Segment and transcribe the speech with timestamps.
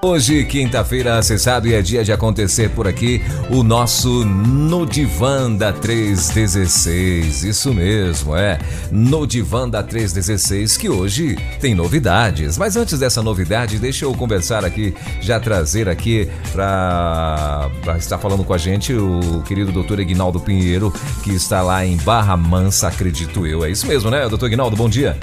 [0.00, 3.20] Hoje, quinta-feira, acessado e é dia de acontecer por aqui
[3.50, 7.42] o nosso No Divã da 316.
[7.42, 8.60] Isso mesmo, é.
[8.92, 12.56] No Divã da 316, que hoje tem novidades.
[12.56, 18.54] Mas antes dessa novidade, deixa eu conversar aqui, já trazer aqui para estar falando com
[18.54, 20.94] a gente o querido doutor Ignaldo Pinheiro,
[21.24, 23.64] que está lá em Barra Mansa, acredito eu.
[23.64, 24.76] É isso mesmo, né, doutor Ignaldo?
[24.76, 25.16] Bom dia.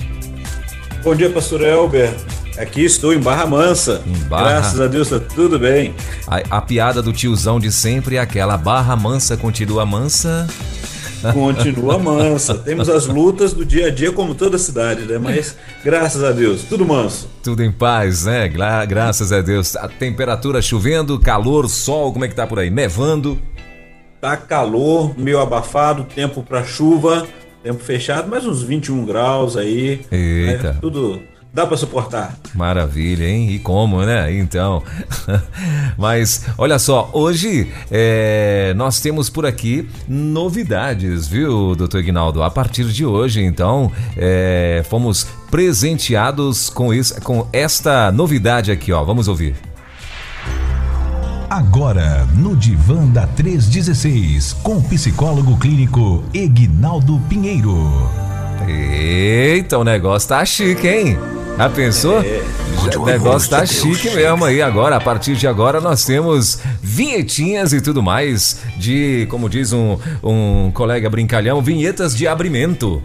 [1.01, 2.13] Bom dia, pastor Elber.
[2.57, 4.01] Aqui estou em Barra Mansa.
[4.07, 4.49] Em Barra...
[4.49, 5.93] Graças a Deus tá tudo bem.
[6.25, 10.47] A, a, piada do tiozão de sempre é aquela Barra Mansa continua mansa.
[11.33, 12.55] Continua mansa.
[12.63, 15.17] Temos as lutas do dia a dia como toda cidade, né?
[15.17, 17.29] Mas graças a Deus, tudo manso.
[17.43, 18.47] Tudo em paz, né?
[18.47, 19.75] Gra graças a Deus.
[19.75, 22.69] A temperatura chovendo, calor, sol, como é que tá por aí?
[22.69, 23.37] Nevando?
[24.21, 27.27] Tá calor, meio abafado, tempo para chuva,
[27.61, 30.05] tempo fechado, mais uns 21 graus aí.
[30.09, 30.73] Eita.
[30.73, 30.77] Né?
[30.79, 31.21] Tudo
[31.55, 32.37] dá para suportar.
[32.53, 33.49] Maravilha, hein?
[33.51, 34.37] E como, né?
[34.37, 34.83] Então.
[35.97, 42.43] Mas olha só, hoje é, nós temos por aqui novidades, viu, doutor Ignaldo?
[42.43, 49.01] A partir de hoje, então, é, fomos presenteados com, isso, com esta novidade aqui, ó.
[49.05, 49.55] Vamos ouvir.
[51.49, 58.09] Agora, no Divã da 316, com o psicólogo clínico Egnaldo Pinheiro.
[58.67, 61.17] Eita, o negócio tá chique, hein?
[61.57, 62.19] Já pensou?
[62.19, 62.43] É.
[62.97, 64.97] O negócio tá chique mesmo aí agora.
[64.97, 70.69] A partir de agora nós temos vinhetinhas e tudo mais de, como diz um, um
[70.71, 73.01] colega brincalhão, vinhetas de abrimento.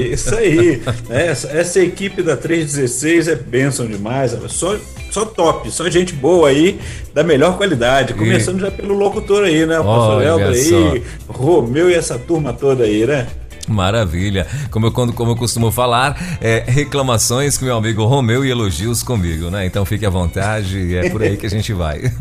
[0.00, 0.80] Isso aí.
[1.10, 4.36] Essa, essa equipe da 316 é bênção demais.
[4.48, 4.76] Só,
[5.10, 6.78] só top, só gente boa aí,
[7.12, 8.14] da melhor qualidade.
[8.14, 8.60] Começando e...
[8.60, 9.80] já pelo locutor aí, né?
[9.80, 13.26] O pastor Helder aí, Romeu e essa turma toda aí, né?
[13.68, 14.46] Maravilha.
[14.70, 19.50] Como eu, como eu costumo falar, é, reclamações com meu amigo Romeu e elogios comigo,
[19.50, 19.66] né?
[19.66, 22.12] Então fique à vontade, é por aí que a gente vai.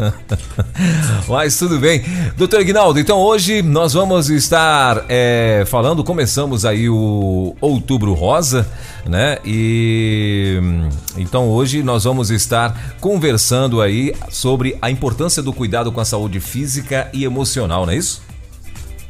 [1.28, 2.04] Mas tudo bem.
[2.36, 8.68] Doutor Ignaldo, então hoje nós vamos estar é, falando, começamos aí o Outubro Rosa,
[9.06, 9.38] né?
[9.46, 10.60] E
[11.18, 16.40] então hoje nós vamos estar conversando aí sobre a importância do cuidado com a saúde
[16.40, 18.27] física e emocional, não é isso?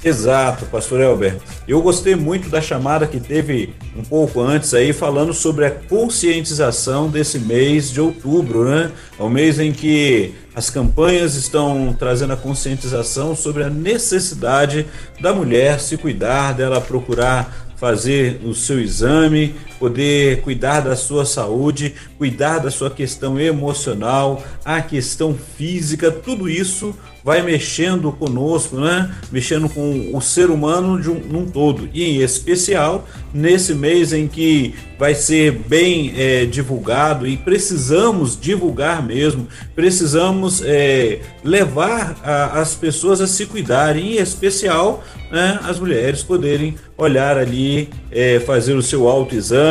[0.03, 1.37] Exato, pastor Elber.
[1.67, 7.09] Eu gostei muito da chamada que teve um pouco antes aí, falando sobre a conscientização
[7.09, 8.91] desse mês de outubro, né?
[9.19, 14.85] É o mês em que as campanhas estão trazendo a conscientização sobre a necessidade
[15.19, 21.93] da mulher se cuidar, dela procurar fazer o seu exame, poder cuidar da sua saúde,
[22.17, 26.95] cuidar da sua questão emocional, a questão física, tudo isso
[27.27, 29.13] vai mexendo conosco, né?
[29.29, 31.89] Mexendo com o ser humano de um, num todo.
[31.93, 39.05] E em especial nesse mês em que vai ser bem é, divulgado e precisamos divulgar
[39.05, 39.45] mesmo,
[39.75, 46.75] precisamos é, levar a, as pessoas a se cuidarem, em especial né, as mulheres poderem
[46.97, 49.66] olhar ali, é, fazer o seu autoexame,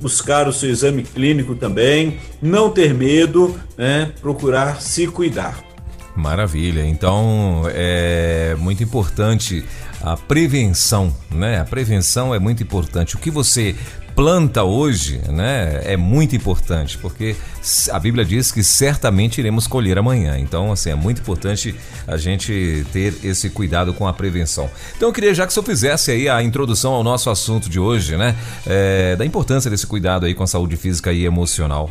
[0.00, 5.62] buscar o seu exame clínico também, não ter medo, né, procurar se cuidar.
[6.16, 6.84] Maravilha.
[6.84, 9.64] Então é muito importante
[10.02, 11.60] a prevenção, né?
[11.60, 13.14] A prevenção é muito importante.
[13.14, 13.74] O que você
[14.14, 17.34] planta hoje, né, é muito importante, porque
[17.90, 20.38] a Bíblia diz que certamente iremos colher amanhã.
[20.38, 21.74] Então, assim, é muito importante
[22.06, 24.70] a gente ter esse cuidado com a prevenção.
[24.96, 27.80] Então, eu queria já que o senhor fizesse aí a introdução ao nosso assunto de
[27.80, 28.36] hoje, né,
[28.66, 31.90] é, da importância desse cuidado aí com a saúde física e emocional.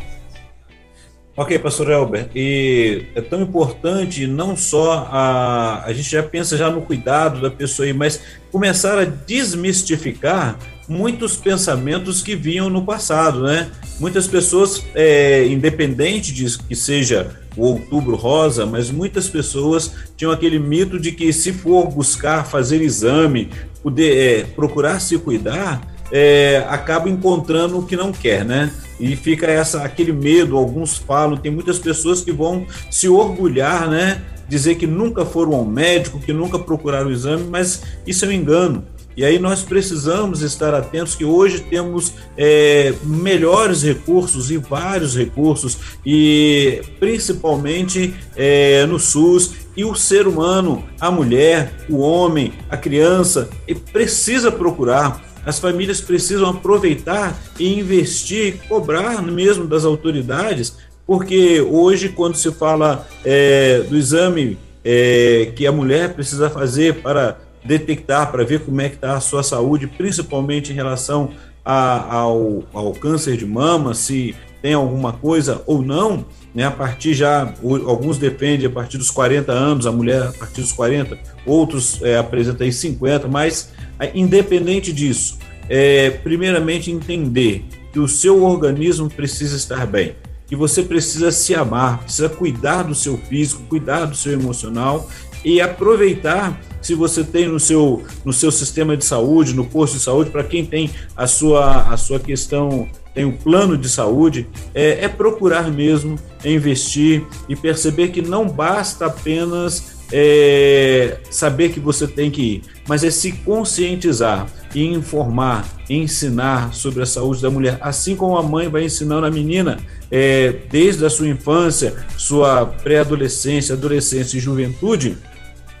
[1.34, 5.82] Ok, pastor Elber, e é tão importante não só a.
[5.86, 10.58] A gente já pensa já no cuidado da pessoa mas começar a desmistificar
[10.92, 13.70] muitos pensamentos que vinham no passado, né?
[13.98, 20.58] Muitas pessoas, é, independente de que seja o outubro rosa, mas muitas pessoas tinham aquele
[20.58, 23.48] mito de que se for buscar fazer exame,
[23.82, 25.80] poder é, procurar se cuidar,
[26.10, 28.70] é, acaba encontrando o que não quer, né?
[29.00, 34.20] E fica essa aquele medo, alguns falam, tem muitas pessoas que vão se orgulhar, né?
[34.46, 38.32] Dizer que nunca foram ao médico, que nunca procuraram o exame, mas isso é um
[38.32, 38.84] engano.
[39.16, 45.78] E aí nós precisamos estar atentos que hoje temos é, melhores recursos e vários recursos,
[46.04, 49.62] e principalmente é, no SUS.
[49.76, 53.48] E o ser humano, a mulher, o homem, a criança,
[53.92, 60.76] precisa procurar as famílias precisam aproveitar e investir, cobrar mesmo das autoridades,
[61.06, 67.38] porque hoje, quando se fala é, do exame é, que a mulher precisa fazer para
[67.64, 71.30] detectar, para ver como é que está a sua saúde, principalmente em relação
[71.64, 76.24] a, ao, ao câncer de mama, se tem alguma coisa ou não,
[76.54, 76.64] né?
[76.64, 80.72] A partir já, alguns defendem a partir dos 40 anos, a mulher a partir dos
[80.72, 83.70] 40, outros é, apresentam aí 50, mas
[84.14, 85.38] independente disso,
[85.68, 90.14] é, primeiramente entender que o seu organismo precisa estar bem,
[90.46, 95.08] que você precisa se amar, precisa cuidar do seu físico, cuidar do seu emocional
[95.44, 100.02] e aproveitar se você tem no seu, no seu sistema de saúde, no posto de
[100.02, 105.04] saúde, para quem tem a sua, a sua questão, tem um plano de saúde, é,
[105.04, 112.30] é procurar mesmo investir e perceber que não basta apenas é, saber que você tem
[112.30, 118.16] que ir, mas é se conscientizar e informar, ensinar sobre a saúde da mulher, assim
[118.16, 119.78] como a mãe vai ensinando a menina
[120.10, 125.16] é, desde a sua infância, sua pré-adolescência, adolescência e juventude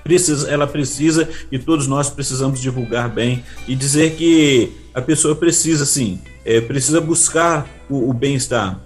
[0.02, 5.86] precisa, ela precisa e todos nós precisamos divulgar bem e dizer que a pessoa precisa
[5.86, 8.80] sim, é, precisa buscar o, o bem-estar.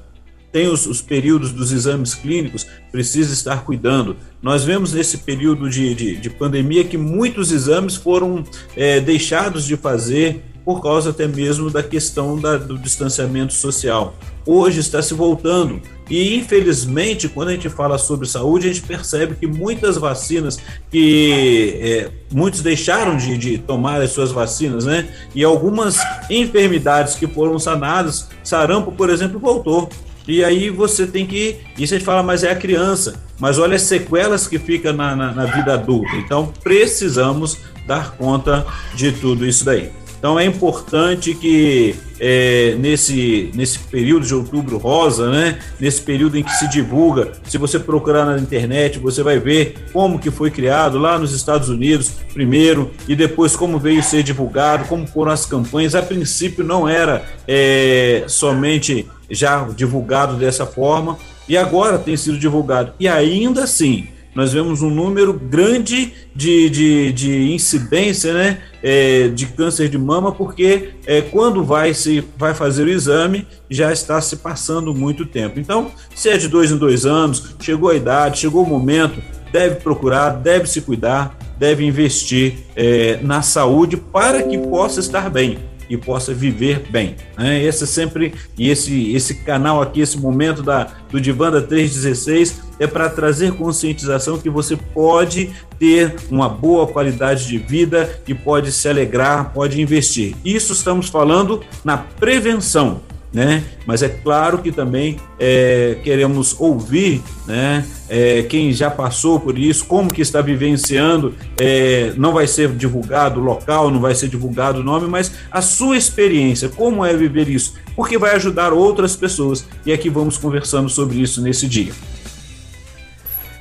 [0.53, 4.17] Tem os, os, períodos dos exames clínicos, precisa estar cuidando.
[4.41, 8.43] Nós vemos nesse período de, de, de pandemia que muitos exames foram
[8.75, 14.17] é, deixados de fazer por causa até mesmo da questão da, do distanciamento social.
[14.47, 19.35] Hoje está se voltando e infelizmente, quando a gente fala sobre saúde, a gente percebe
[19.35, 20.59] que muitas vacinas
[20.91, 25.09] que é, muitos deixaram de, de, tomar as suas vacinas, né?
[25.35, 25.99] E algumas
[26.31, 29.89] enfermidades que foram sanadas, sarampo, por exemplo, voltou.
[30.29, 31.57] E aí você tem que.
[31.77, 33.23] Isso a gente fala, mas é a criança.
[33.39, 36.17] Mas olha as sequelas que fica na, na, na vida adulta.
[36.17, 38.65] Então precisamos dar conta
[38.95, 39.91] de tudo isso daí.
[40.27, 46.43] Então é importante que é, nesse, nesse período de outubro rosa, né, nesse período em
[46.43, 50.99] que se divulga, se você procurar na internet, você vai ver como que foi criado
[50.99, 55.95] lá nos Estados Unidos primeiro e depois como veio ser divulgado, como foram as campanhas.
[55.95, 61.17] A princípio não era é, somente já divulgado dessa forma
[61.49, 62.95] e agora tem sido divulgado.
[62.99, 69.47] E ainda assim, nós vemos um número grande de, de, de incidência né, é, de
[69.47, 74.37] câncer de mama, porque é, quando vai, se, vai fazer o exame, já está se
[74.37, 75.59] passando muito tempo.
[75.59, 79.77] Então, se é de dois em dois anos, chegou a idade, chegou o momento, deve
[79.77, 85.97] procurar, deve se cuidar, deve investir é, na saúde para que possa estar bem e
[85.97, 87.17] possa viver bem.
[87.37, 87.63] Né?
[87.63, 92.87] Esse é sempre e esse esse canal aqui, esse momento da do Divanda 316 é
[92.87, 98.89] para trazer conscientização que você pode ter uma boa qualidade de vida e pode se
[98.89, 100.35] alegrar, pode investir.
[100.45, 103.01] Isso estamos falando na prevenção
[103.37, 103.63] né?
[103.85, 107.87] Mas é claro que também é, queremos ouvir, né?
[108.09, 113.39] É, quem já passou por isso, como que está vivenciando, é, não vai ser divulgado
[113.39, 117.47] o local, não vai ser divulgado o nome, mas a sua experiência, como é viver
[117.47, 119.67] isso, porque vai ajudar outras pessoas.
[119.85, 121.93] E aqui vamos conversando sobre isso nesse dia.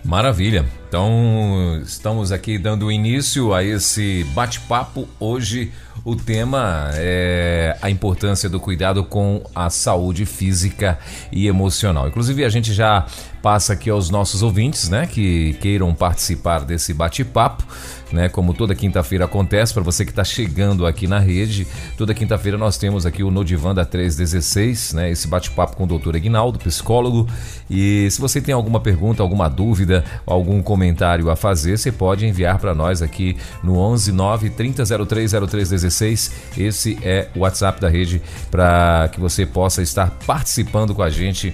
[0.06, 0.66] Maravilha.
[0.88, 5.74] Então, estamos aqui dando início a esse bate-papo hoje
[6.06, 11.00] o tema é a importância do cuidado com a saúde física
[11.32, 12.08] e emocional.
[12.08, 13.08] Inclusive, a gente já
[13.46, 17.64] passa aqui aos nossos ouvintes, né, que queiram participar desse bate-papo,
[18.12, 22.58] né, como toda quinta-feira acontece, para você que está chegando aqui na rede, toda quinta-feira
[22.58, 27.30] nós temos aqui o Nodivan da 316, né, esse bate-papo com o doutor Aguinaldo, psicólogo,
[27.70, 32.58] e se você tem alguma pergunta, alguma dúvida, algum comentário a fazer, você pode enviar
[32.58, 39.08] para nós aqui no 11 9 3003 0316, esse é o WhatsApp da rede para
[39.14, 41.54] que você possa estar participando com a gente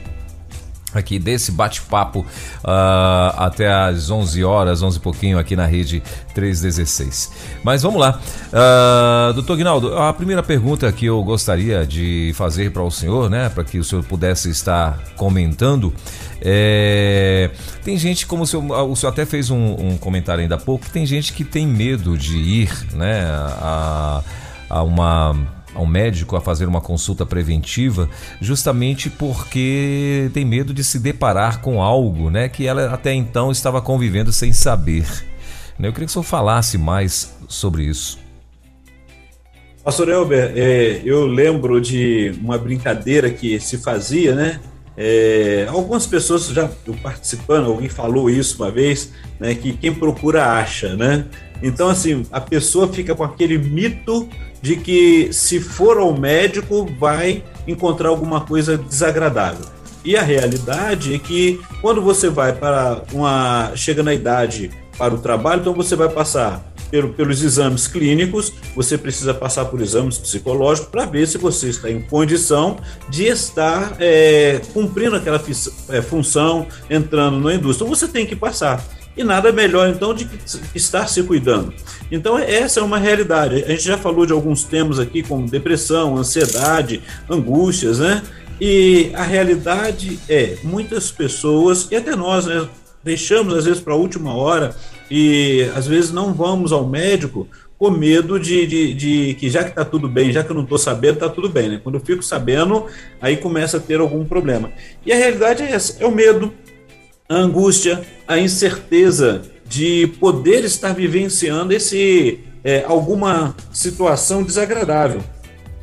[0.93, 6.01] aqui desse bate-papo uh, até às 11 horas, 11 e pouquinho aqui na rede
[6.33, 7.31] 316.
[7.63, 8.19] Mas vamos lá.
[8.51, 13.49] Uh, doutor Guinaldo, a primeira pergunta que eu gostaria de fazer para o senhor, né,
[13.49, 15.93] para que o senhor pudesse estar comentando,
[16.43, 17.51] é,
[17.83, 20.89] tem gente, como o senhor, o senhor até fez um, um comentário ainda há pouco,
[20.89, 24.23] tem gente que tem medo de ir né, a,
[24.67, 28.09] a uma ao médico a fazer uma consulta preventiva,
[28.39, 33.81] justamente porque tem medo de se deparar com algo, né, que ela até então estava
[33.81, 35.05] convivendo sem saber.
[35.79, 38.19] Né, eu queria que o senhor falasse mais sobre isso.
[39.83, 44.59] Pastor Elber, é, eu lembro de uma brincadeira que se fazia, né?
[44.95, 46.69] É, algumas pessoas já
[47.01, 49.55] participando, alguém falou isso uma vez, né?
[49.55, 51.25] Que quem procura acha, né?
[51.63, 54.29] Então, assim, a pessoa fica com aquele mito
[54.61, 59.65] de que se for ao médico vai encontrar alguma coisa desagradável.
[60.03, 65.19] E a realidade é que quando você vai para uma chega na idade para o
[65.19, 70.89] trabalho, então você vai passar pelo, pelos exames clínicos, você precisa passar por exames psicológicos
[70.89, 72.77] para ver se você está em condição
[73.09, 75.41] de estar é, cumprindo aquela
[75.89, 77.85] é, função, entrando na indústria.
[77.85, 78.83] Então você tem que passar.
[79.15, 80.27] E nada melhor então de
[80.73, 81.73] estar se cuidando.
[82.11, 83.63] Então essa é uma realidade.
[83.63, 88.21] A gente já falou de alguns temas aqui como depressão, ansiedade, angústias, né?
[88.59, 92.67] E a realidade é muitas pessoas e até nós, né,
[93.03, 94.75] deixamos às vezes para a última hora
[95.09, 97.47] e às vezes não vamos ao médico
[97.81, 100.61] com medo de, de, de que já que está tudo bem, já que eu não
[100.61, 101.81] estou sabendo, está tudo bem, né?
[101.83, 102.85] Quando eu fico sabendo,
[103.19, 104.71] aí começa a ter algum problema.
[105.03, 106.53] E a realidade é essa: é o medo,
[107.31, 115.23] a angústia, a incerteza de poder estar vivenciando esse é, alguma situação desagradável.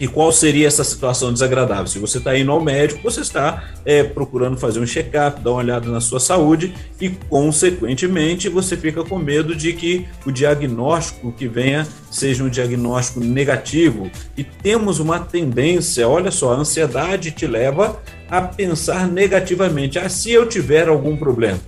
[0.00, 1.86] E qual seria essa situação desagradável?
[1.88, 5.58] Se você está indo ao médico, você está é, procurando fazer um check-up, dar uma
[5.58, 11.48] olhada na sua saúde e, consequentemente, você fica com medo de que o diagnóstico que
[11.48, 14.08] venha seja um diagnóstico negativo.
[14.36, 18.00] E temos uma tendência, olha só, a ansiedade te leva
[18.30, 19.98] a pensar negativamente.
[19.98, 21.58] Ah, se eu tiver algum problema.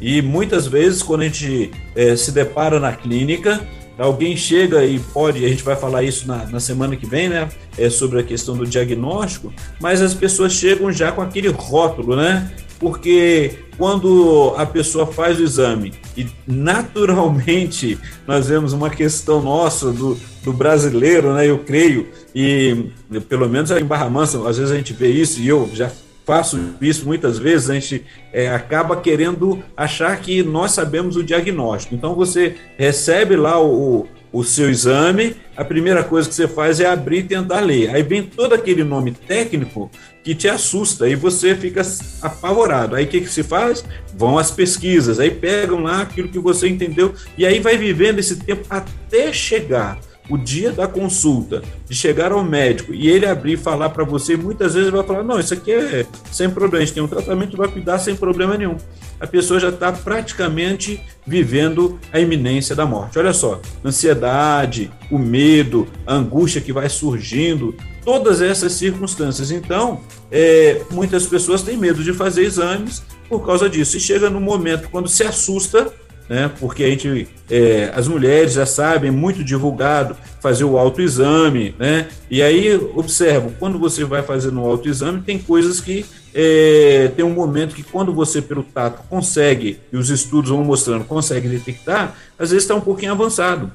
[0.00, 3.66] E muitas vezes, quando a gente é, se depara na clínica,
[3.98, 7.48] alguém chega e pode, a gente vai falar isso na, na semana que vem, né?
[7.76, 12.50] É sobre a questão do diagnóstico, mas as pessoas chegam já com aquele rótulo, né?
[12.78, 20.16] Porque quando a pessoa faz o exame e naturalmente nós vemos uma questão nossa do,
[20.44, 21.48] do brasileiro, né?
[21.48, 22.90] Eu creio, e
[23.28, 25.90] pelo menos em Barra Mansa, às vezes a gente vê isso, e eu já
[26.28, 28.04] faço isso muitas vezes, a gente
[28.34, 31.94] é, acaba querendo achar que nós sabemos o diagnóstico.
[31.94, 36.86] Então você recebe lá o, o seu exame, a primeira coisa que você faz é
[36.86, 37.88] abrir e tentar ler.
[37.88, 39.90] Aí vem todo aquele nome técnico
[40.22, 41.80] que te assusta e você fica
[42.20, 42.94] apavorado.
[42.94, 43.82] Aí o que, que se faz?
[44.14, 48.36] Vão às pesquisas, aí pegam lá aquilo que você entendeu e aí vai vivendo esse
[48.36, 53.56] tempo até chegar o dia da consulta, de chegar ao médico e ele abrir e
[53.56, 56.94] falar para você, muitas vezes vai falar: não, isso aqui é sem problema, a gente
[56.94, 58.76] tem um tratamento vai cuidar sem problema nenhum.
[59.20, 63.18] A pessoa já está praticamente vivendo a iminência da morte.
[63.18, 69.50] Olha só, ansiedade, o medo, a angústia que vai surgindo, todas essas circunstâncias.
[69.50, 73.96] Então, é, muitas pessoas têm medo de fazer exames por causa disso.
[73.96, 75.92] E chega no momento quando se assusta
[76.28, 76.50] né?
[76.60, 82.08] Porque a gente, é, as mulheres já sabem, muito divulgado, fazer o autoexame, né?
[82.30, 86.04] E aí, observo, quando você vai fazer no autoexame, tem coisas que
[86.34, 91.04] é, tem um momento que quando você pelo tato consegue, e os estudos vão mostrando,
[91.04, 93.72] consegue detectar, às vezes está um pouquinho avançado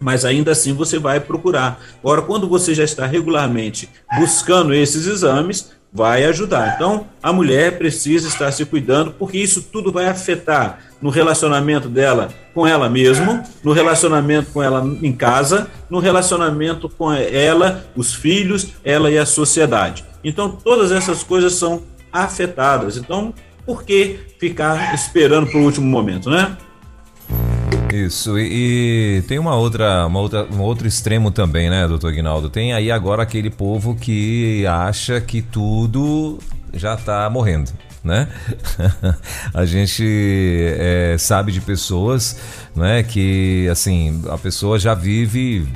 [0.00, 1.80] mas ainda assim você vai procurar.
[2.00, 6.74] Agora, quando você já está regularmente buscando esses exames, vai ajudar.
[6.74, 12.28] Então, a mulher precisa estar se cuidando, porque isso tudo vai afetar no relacionamento dela
[12.52, 18.74] com ela mesma, no relacionamento com ela em casa, no relacionamento com ela, os filhos,
[18.84, 20.04] ela e a sociedade.
[20.22, 22.96] Então, todas essas coisas são afetadas.
[22.96, 23.32] Então,
[23.64, 26.56] por que ficar esperando para o último momento, né?
[27.92, 32.48] Isso, e, e, tem uma outra, uma outra, um outro extremo também, né, doutor Guinaldo?
[32.48, 36.38] Tem aí agora aquele povo que acha que tudo
[36.72, 37.70] já está morrendo
[38.02, 38.28] né?
[39.52, 40.04] a gente
[40.78, 42.38] é, sabe de pessoas,
[42.74, 45.66] né, que assim a pessoa já vive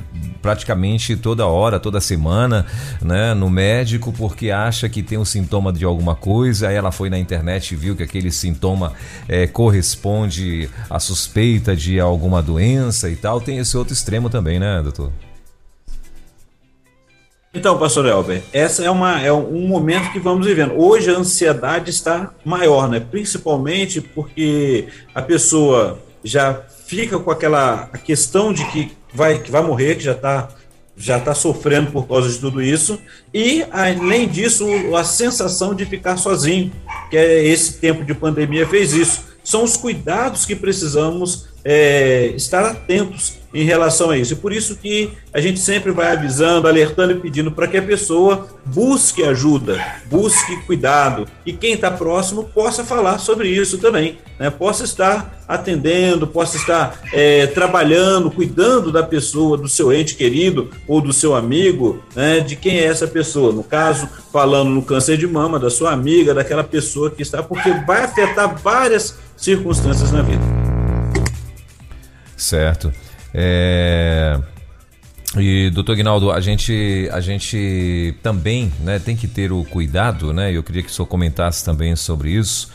[0.41, 2.65] praticamente toda hora, toda semana,
[3.01, 7.09] né, no médico porque acha que tem um sintoma de alguma coisa, aí ela foi
[7.09, 8.93] na internet e viu que aquele sintoma
[9.27, 13.39] é, corresponde à suspeita de alguma doença e tal.
[13.39, 15.11] Tem esse outro extremo também, né, doutor?
[17.55, 20.73] Então, pastor Elber, essa é, uma, é um momento que vamos vivendo.
[20.75, 22.99] Hoje a ansiedade está maior, né?
[22.99, 29.95] principalmente porque a pessoa já fica com aquela questão de que vai, que vai morrer,
[29.95, 30.49] que já está
[30.95, 32.99] já está sofrendo por causa de tudo isso,
[33.33, 34.63] e além disso,
[34.95, 36.71] a sensação de ficar sozinho,
[37.09, 39.23] que é esse tempo de pandemia fez isso.
[39.43, 44.33] São os cuidados que precisamos é, estar atentos em relação a isso.
[44.33, 47.81] E por isso que a gente sempre vai avisando, alertando e pedindo para que a
[47.81, 49.79] pessoa busque ajuda,
[50.09, 54.49] busque cuidado e quem está próximo possa falar sobre isso também, né?
[54.49, 60.99] possa estar atendendo, possa estar é, trabalhando, cuidando da pessoa, do seu ente querido ou
[60.99, 62.39] do seu amigo, né?
[62.39, 63.53] de quem é essa pessoa.
[63.53, 67.69] No caso, falando no câncer de mama, da sua amiga, daquela pessoa que está, porque
[67.85, 70.62] vai afetar várias circunstâncias na vida.
[72.43, 72.93] Certo.
[73.33, 74.37] É...
[75.37, 80.51] E, doutor Guinaldo, a gente, a gente também né, tem que ter o cuidado, né?
[80.51, 82.69] Eu queria que o senhor comentasse também sobre isso.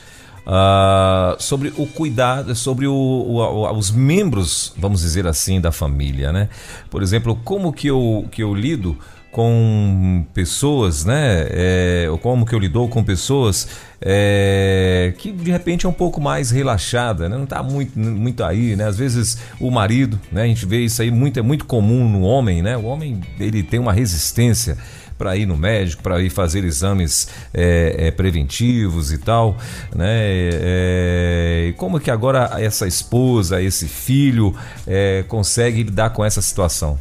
[0.46, 6.48] Uh, sobre o cuidado, sobre o, o, os membros, vamos dizer assim, da família, né?
[6.88, 8.98] Por exemplo, como que eu, que eu lido
[9.30, 11.46] com pessoas, né?
[11.50, 13.68] É, como que eu lido com pessoas
[14.00, 17.36] é, que de repente é um pouco mais relaxada, né?
[17.36, 18.86] Não está muito, muito aí, né?
[18.86, 20.42] Às vezes o marido, né?
[20.42, 22.76] A gente vê isso aí muito, é muito comum no homem, né?
[22.76, 24.78] O homem ele tem uma resistência
[25.18, 29.56] para ir no médico, para ir fazer exames é, é, preventivos e tal,
[29.94, 30.06] né?
[30.08, 34.54] É, como que agora essa esposa, esse filho
[34.86, 36.98] é, consegue lidar com essa situação?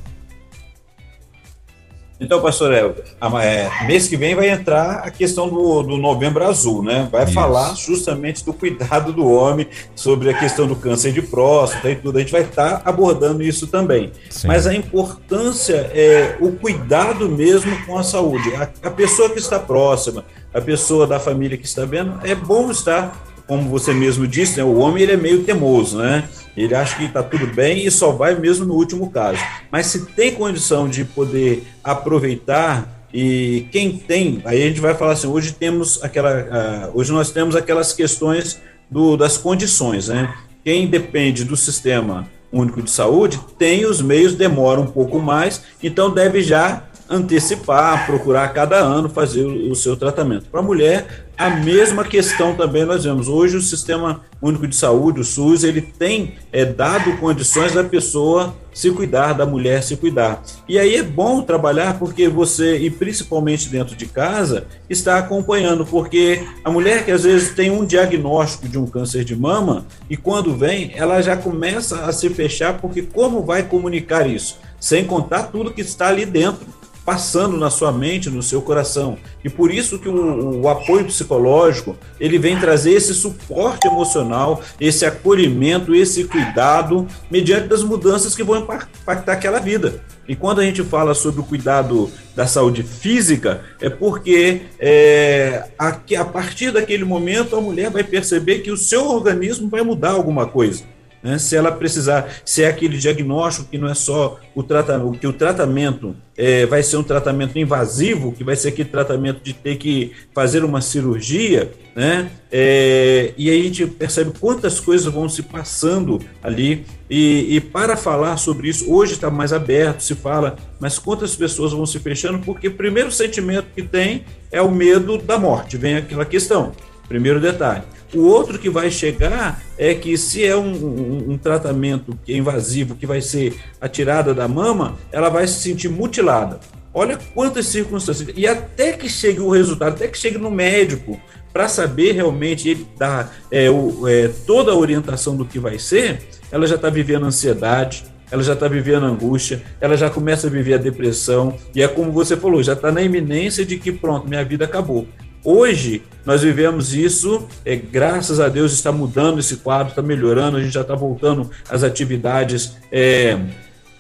[2.19, 3.03] Então, pastor Elber,
[3.43, 7.07] é, mês que vem vai entrar a questão do, do novembro azul, né?
[7.11, 7.33] Vai Isso.
[7.33, 12.17] falar justamente do cuidado do homem sobre a questão do câncer de próstata e tudo.
[12.17, 14.11] A gente vai estar tá abordando isso também.
[14.31, 14.47] Sim.
[14.47, 18.51] Mas a importância é o cuidado mesmo com a saúde.
[18.55, 22.71] A, a pessoa que está próxima, a pessoa da família que está vendo, é bom
[22.71, 26.27] estar como você mesmo disse, né, o homem ele é meio teimoso, né?
[26.55, 29.39] Ele acha que está tudo bem e só vai mesmo no último caso.
[29.71, 35.13] Mas se tem condição de poder aproveitar e quem tem, aí a gente vai falar
[35.13, 40.33] assim, hoje temos aquela, uh, hoje nós temos aquelas questões do, das condições, né?
[40.63, 46.09] Quem depende do sistema único de saúde tem os meios, demora um pouco mais, então
[46.09, 50.45] deve já antecipar, procurar cada ano fazer o, seu tratamento.
[50.51, 53.27] Para a mulher, a mesma questão também nós vemos.
[53.27, 58.55] Hoje o Sistema Único de Saúde, o SUS, ele tem é, dado condições da pessoa
[58.73, 60.43] se cuidar, da mulher se cuidar.
[60.67, 66.43] E aí é bom trabalhar porque você, e principalmente dentro de casa, está acompanhando, porque
[66.63, 70.55] a mulher que às vezes tem um diagnóstico de um câncer de mama e quando
[70.55, 74.59] vem, ela já começa a se fechar porque como vai comunicar isso?
[74.79, 76.76] Sem contar tudo que está ali dentro
[77.07, 79.17] passando na sua mente, no seu coração.
[79.41, 85.05] E por isso que o, o, apoio psicológico, ele vem trazer esse suporte emocional, esse
[85.05, 90.03] acolhimento, esse cuidado, mediante das mudanças que vão impactar aquela vida.
[90.27, 95.87] E quando a gente fala sobre o cuidado da saúde física, é porque é, a,
[95.87, 100.45] a partir daquele momento a mulher vai perceber que o seu organismo vai mudar alguma
[100.45, 100.83] coisa.
[101.27, 101.37] Né?
[101.37, 105.33] Se ela precisar, se é aquele diagnóstico que não é só o tratamento, que o
[105.33, 110.13] tratamento é, vai ser um tratamento invasivo, que vai ser aquele tratamento de ter que
[110.33, 112.31] fazer uma cirurgia, né?
[112.49, 116.85] É, e aí a gente percebe quantas coisas vão se passando ali.
[117.09, 121.73] E, e para falar sobre isso, hoje está mais aberto, se fala, mas quantas pessoas
[121.73, 125.97] vão se fechando, porque o primeiro sentimento que tem é o medo da morte, vem
[125.97, 126.71] aquela questão.
[127.09, 127.83] Primeiro detalhe.
[128.13, 132.95] O outro que vai chegar é que se é um, um, um, tratamento é invasivo,
[132.95, 136.59] que vai ser a tirada da mama, ela vai se sentir mutilada.
[136.93, 138.29] Olha quantas circunstâncias.
[138.35, 141.19] E até que chegue o resultado, até que chegue no médico,
[141.51, 146.21] para saber realmente ele dar é, o, é, toda a orientação do que vai ser,
[146.51, 150.75] ela já está vivendo ansiedade, ela já está vivendo angústia, ela já começa a viver
[150.75, 154.43] a depressão, e é como você falou, já está na iminência de que pronto, minha
[154.43, 155.07] vida acabou.
[155.49, 160.61] Hoje, nós vivemos isso, é, graças a Deus está mudando esse quadro, está melhorando, a
[160.61, 163.39] gente já está voltando às atividades é,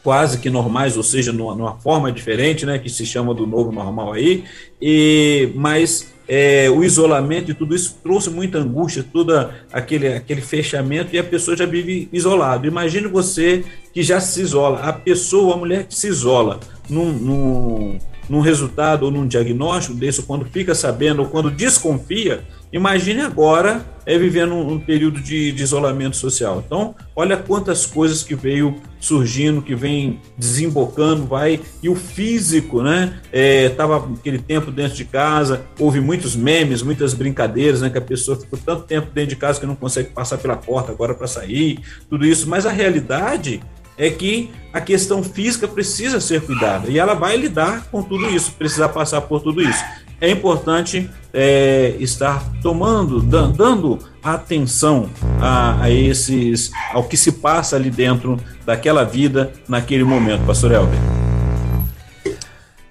[0.03, 3.71] quase que normais, ou seja, numa, numa, forma diferente, né, que se chama do novo
[3.71, 4.43] normal aí,
[4.81, 11.15] e, mas é, o isolamento e tudo isso trouxe muita angústia, todo aquele, aquele fechamento
[11.15, 12.67] e a pessoa já vive isolado.
[12.67, 17.99] Imagine você que já se isola, a pessoa, a mulher que se isola num, num
[18.29, 24.17] num resultado ou num diagnóstico desse, quando fica sabendo ou quando desconfia, imagine agora é
[24.17, 26.63] vivendo um, período de, de, isolamento social.
[26.65, 33.19] Então, olha quantas coisas que veio surgindo, que vem desembocando, vai e o físico, né?
[33.33, 33.69] É,
[34.17, 37.89] aquele tempo dentro de casa, houve muitos memes, muitas brincadeiras, né?
[37.89, 40.93] Que a pessoa ficou tanto tempo dentro de casa que não consegue passar pela porta
[40.93, 42.47] agora para sair, tudo isso.
[42.47, 43.61] Mas a realidade
[43.97, 48.51] é que a questão física precisa ser cuidada e ela vai lidar com tudo isso,
[48.53, 49.83] precisar passar por tudo isso.
[50.19, 57.91] É importante é, estar tomando, dando atenção a, a, esses, ao que se passa ali
[57.91, 61.26] dentro daquela vida naquele momento, Pastor Elber.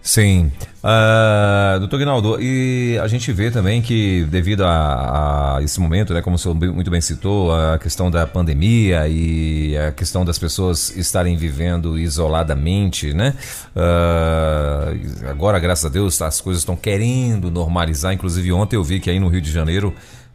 [0.06, 0.52] Sim.
[0.84, 6.22] Uh, doutor Guinaldo, e a gente vê também que devido a, a, esse momento, né,
[6.22, 10.96] como o senhor muito bem citou, a questão da pandemia e a questão das pessoas
[10.96, 13.34] estarem vivendo isoladamente, né?
[13.74, 18.12] Uh, agora, graças a Deus, as coisas estão querendo normalizar.
[18.12, 19.92] Inclusive, ontem eu vi que aí no Rio de Janeiro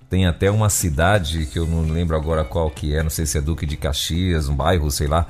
[0.10, 3.38] tem até uma cidade que eu não lembro agora qual que é, não sei se
[3.38, 5.28] é Duque de Caxias, um bairro, sei lá,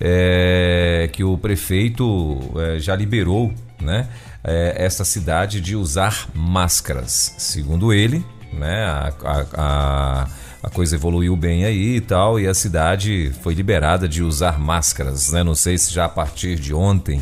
[0.00, 4.08] é, que o prefeito é, já liberou, né?
[4.44, 7.34] É, essa cidade de usar máscaras.
[7.38, 8.84] Segundo ele, né?
[8.84, 9.12] a,
[9.54, 10.28] a,
[10.62, 15.32] a coisa evoluiu bem aí e tal, e a cidade foi liberada de usar máscaras,
[15.32, 15.42] né?
[15.42, 17.20] Não sei se já a partir de ontem,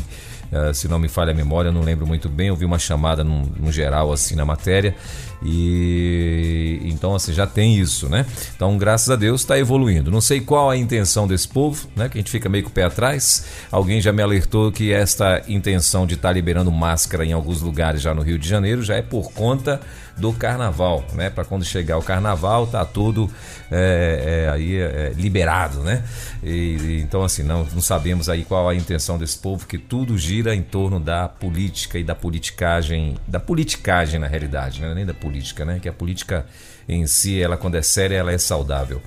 [0.51, 3.23] uh, se não me falha a memória, não lembro muito bem, eu vi uma chamada
[3.23, 4.95] no geral assim na matéria,
[5.43, 8.25] e então assim já tem isso, né?
[8.55, 10.11] Então, graças a Deus está evoluindo.
[10.11, 12.07] Não sei qual a intenção desse povo, né?
[12.07, 13.45] Que a gente fica meio com o pé atrás.
[13.71, 18.01] Alguém já me alertou que esta intenção de estar tá liberando máscara em alguns lugares
[18.01, 19.81] já no Rio de Janeiro já é por conta
[20.17, 21.29] do carnaval, né?
[21.29, 23.29] Para quando chegar o carnaval, tá tudo
[23.71, 26.03] é, é, aí é, liberado, né?
[26.43, 30.17] E, e, então assim não, não sabemos aí qual a intenção desse povo, que tudo
[30.17, 34.93] gira em torno da política e da politicagem, da politicagem na realidade, né?
[34.93, 35.79] Nem da política, né?
[35.79, 36.45] Que a política
[36.87, 39.01] em si, ela quando é séria, ela é saudável.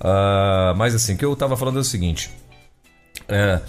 [0.00, 2.30] Uh, mas assim, o que eu estava falando é o seguinte.
[3.28, 3.60] É,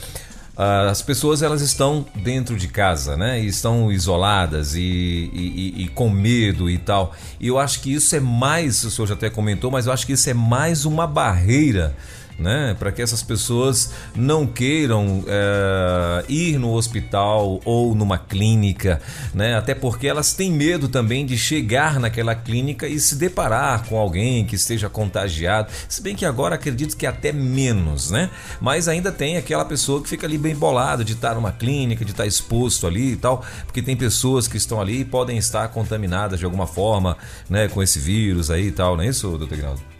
[0.89, 3.39] as pessoas elas estão dentro de casa, né?
[3.39, 7.15] Estão isoladas e, e, e, com medo e tal.
[7.39, 10.05] E eu acho que isso é mais, o senhor já até comentou, mas eu acho
[10.05, 11.95] que isso é mais uma barreira
[12.39, 12.75] né?
[12.79, 19.01] Para que essas pessoas não queiram é, ir no hospital ou numa clínica,
[19.33, 19.55] né?
[19.55, 24.45] Até porque elas têm medo também de chegar naquela clínica e se deparar com alguém
[24.45, 25.69] que esteja contagiado.
[25.87, 28.29] Se bem que agora acredito que até menos, né?
[28.61, 32.11] Mas ainda tem aquela pessoa que fica ali bem bolada de estar numa clínica, de
[32.11, 36.39] estar exposto ali e tal, porque tem pessoas que estão ali e podem estar contaminadas
[36.39, 37.17] de alguma forma,
[37.49, 37.67] né?
[37.67, 39.98] Com esse vírus aí e tal, não é isso, doutor Ignaldo?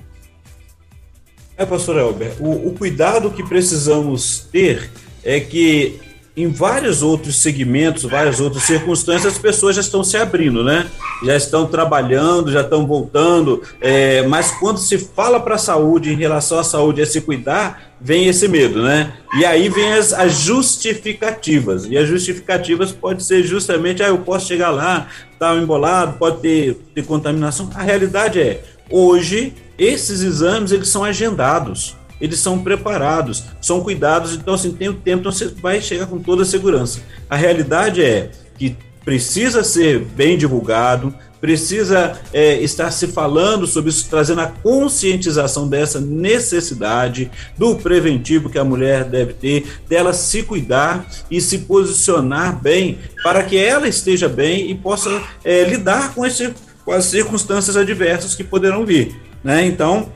[1.59, 4.89] É, pastor Elber, o, o cuidado que precisamos ter
[5.21, 5.99] é que
[6.43, 10.87] em vários outros segmentos, várias outras circunstâncias, as pessoas já estão se abrindo, né?
[11.23, 16.15] Já estão trabalhando, já estão voltando, é, mas quando se fala para a saúde, em
[16.15, 19.11] relação à saúde, é se cuidar, vem esse medo, né?
[19.37, 24.47] E aí vem as, as, justificativas, e as justificativas pode ser justamente, ah, eu posso
[24.47, 27.69] chegar lá, tá embolado, pode ter, ter contaminação.
[27.75, 34.53] A realidade é, hoje esses exames eles são agendados, eles são preparados, são cuidados, então
[34.53, 37.01] assim tem o tempo, então você vai chegar com toda a segurança.
[37.29, 44.07] A realidade é que precisa ser bem divulgado, precisa é, estar se falando sobre isso,
[44.09, 51.07] trazendo a conscientização dessa necessidade do preventivo que a mulher deve ter, dela se cuidar
[51.31, 55.09] e se posicionar bem para que ela esteja bem e possa
[55.43, 56.53] é, lidar com, esse,
[56.83, 59.15] com as circunstâncias adversas que poderão vir.
[59.43, 59.65] Né?
[59.65, 60.11] Então,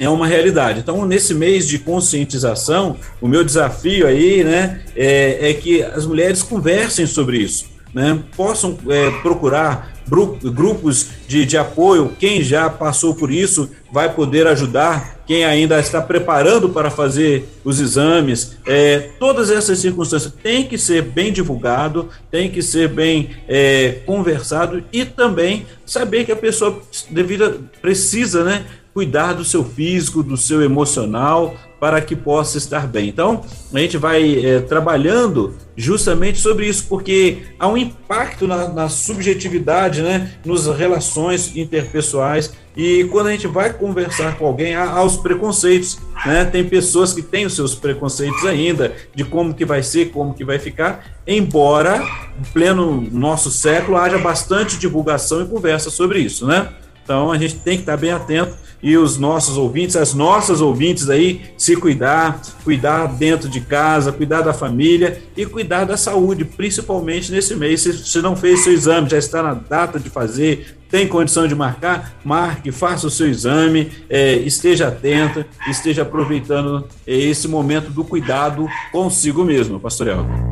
[0.00, 0.80] é uma realidade.
[0.80, 6.42] Então, nesse mês de conscientização, o meu desafio aí né, é, é que as mulheres
[6.42, 8.18] conversem sobre isso, né?
[8.34, 12.12] possam é, procurar grupos de, de apoio.
[12.18, 15.20] Quem já passou por isso vai poder ajudar.
[15.26, 21.02] Quem ainda está preparando para fazer os exames, é, todas essas circunstâncias tem que ser
[21.02, 27.60] bem divulgado, tem que ser bem é, conversado e também saber que a pessoa devida,
[27.80, 33.08] precisa, né, cuidar do seu físico, do seu emocional, para que possa estar bem.
[33.08, 38.88] Então, a gente vai é, trabalhando justamente sobre isso, porque há um impacto na, na,
[38.90, 45.02] subjetividade, né, nas relações interpessoais, e quando a gente vai conversar com alguém, há, há
[45.02, 49.82] os preconceitos, né, tem pessoas que têm os seus preconceitos ainda, de como que vai
[49.82, 52.06] ser, como que vai ficar, embora,
[52.38, 56.68] em pleno nosso século, haja bastante divulgação e conversa sobre isso, né?
[57.02, 61.10] Então, a gente tem que estar bem atento e os nossos ouvintes, as nossas ouvintes
[61.10, 67.30] aí, se cuidar, cuidar dentro de casa, cuidar da família e cuidar da saúde, principalmente
[67.30, 67.82] nesse mês.
[67.82, 71.54] Se, se não fez seu exame, já está na data de fazer, tem condição de
[71.54, 78.04] marcar, marque, faça o seu exame, é, esteja atenta, esteja aproveitando é, esse momento do
[78.04, 80.50] cuidado consigo mesmo, pastor Elton.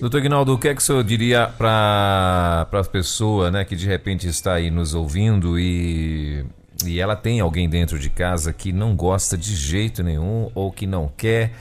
[0.00, 3.86] Doutor Ignaldo, o que é que o senhor diria para a pessoa né, que de
[3.86, 6.44] repente está aí nos ouvindo e
[6.84, 10.86] e ela tem alguém dentro de casa que não gosta de jeito nenhum ou que
[10.86, 11.52] não quer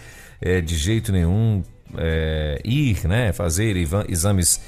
[0.41, 1.63] é, de jeito nenhum
[1.97, 3.78] é, ir, né, fazer
[4.10, 4.60] exames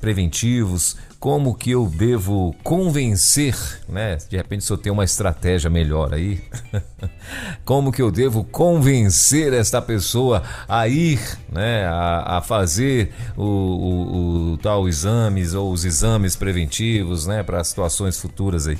[0.00, 3.56] preventivos, como que eu devo convencer,
[3.88, 4.16] né?
[4.16, 6.40] De repente se eu tenho uma estratégia melhor aí,
[7.64, 11.20] como que eu devo convencer esta pessoa a ir,
[11.50, 11.84] né?
[11.86, 17.42] A, a fazer o, o, o tal exames ou os exames preventivos, né?
[17.42, 18.78] Para situações futuras aí.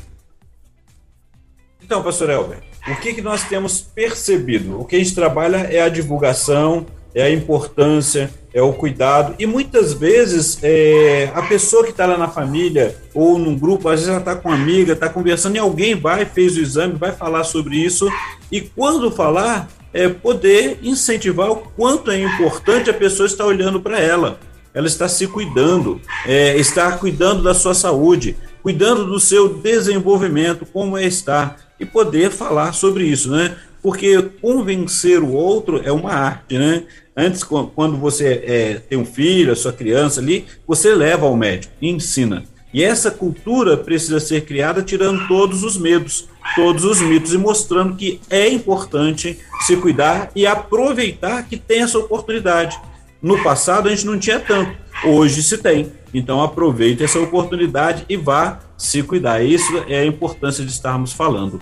[1.89, 4.79] Então, pastor Elber, o que, que nós temos percebido?
[4.79, 9.35] O que a gente trabalha é a divulgação, é a importância, é o cuidado.
[9.39, 14.01] E muitas vezes é, a pessoa que está lá na família ou num grupo, às
[14.01, 17.13] vezes ela está com uma amiga, está conversando e alguém vai, fez o exame, vai
[17.13, 18.07] falar sobre isso.
[18.53, 23.99] E quando falar, é, poder incentivar o quanto é importante a pessoa estar olhando para
[23.99, 24.39] ela.
[24.75, 30.99] Ela está se cuidando, é, está cuidando da sua saúde, cuidando do seu desenvolvimento, como
[30.99, 33.57] é estar, e poder falar sobre isso, né?
[33.83, 36.85] Porque convencer o outro é uma arte, né?
[37.17, 41.73] Antes, quando você é, tem um filho, a sua criança ali, você leva ao médico
[41.81, 42.45] e ensina.
[42.73, 47.97] E essa cultura precisa ser criada tirando todos os medos, todos os mitos e mostrando
[47.97, 52.79] que é importante se cuidar e aproveitar que tem essa oportunidade.
[53.23, 55.91] No passado a gente não tinha tanto, hoje se tem.
[56.13, 59.43] Então aproveite essa oportunidade e vá se cuidar.
[59.43, 61.61] Isso é a importância de estarmos falando.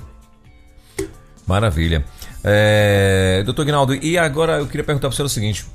[1.47, 2.05] Maravilha.
[2.45, 5.67] É, doutor Guinaldo, e agora eu queria perguntar para o senhor o seguinte: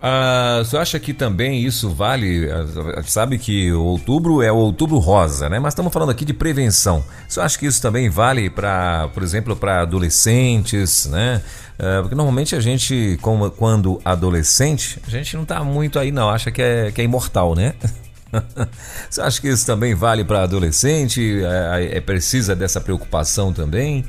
[0.00, 2.48] ah, você acha que também isso vale?
[2.50, 5.58] Ah, sabe que outubro é o outubro rosa, né?
[5.58, 7.04] Mas estamos falando aqui de prevenção.
[7.28, 11.42] Você acha que isso também vale para, por exemplo, para adolescentes, né?
[11.78, 16.30] Ah, porque normalmente a gente, como, quando adolescente, a gente não está muito aí, não.
[16.30, 17.74] Acha que é, que é imortal, né?
[19.08, 21.42] Você acha que isso também vale para adolescente?
[21.42, 24.04] É, é, precisa dessa preocupação também?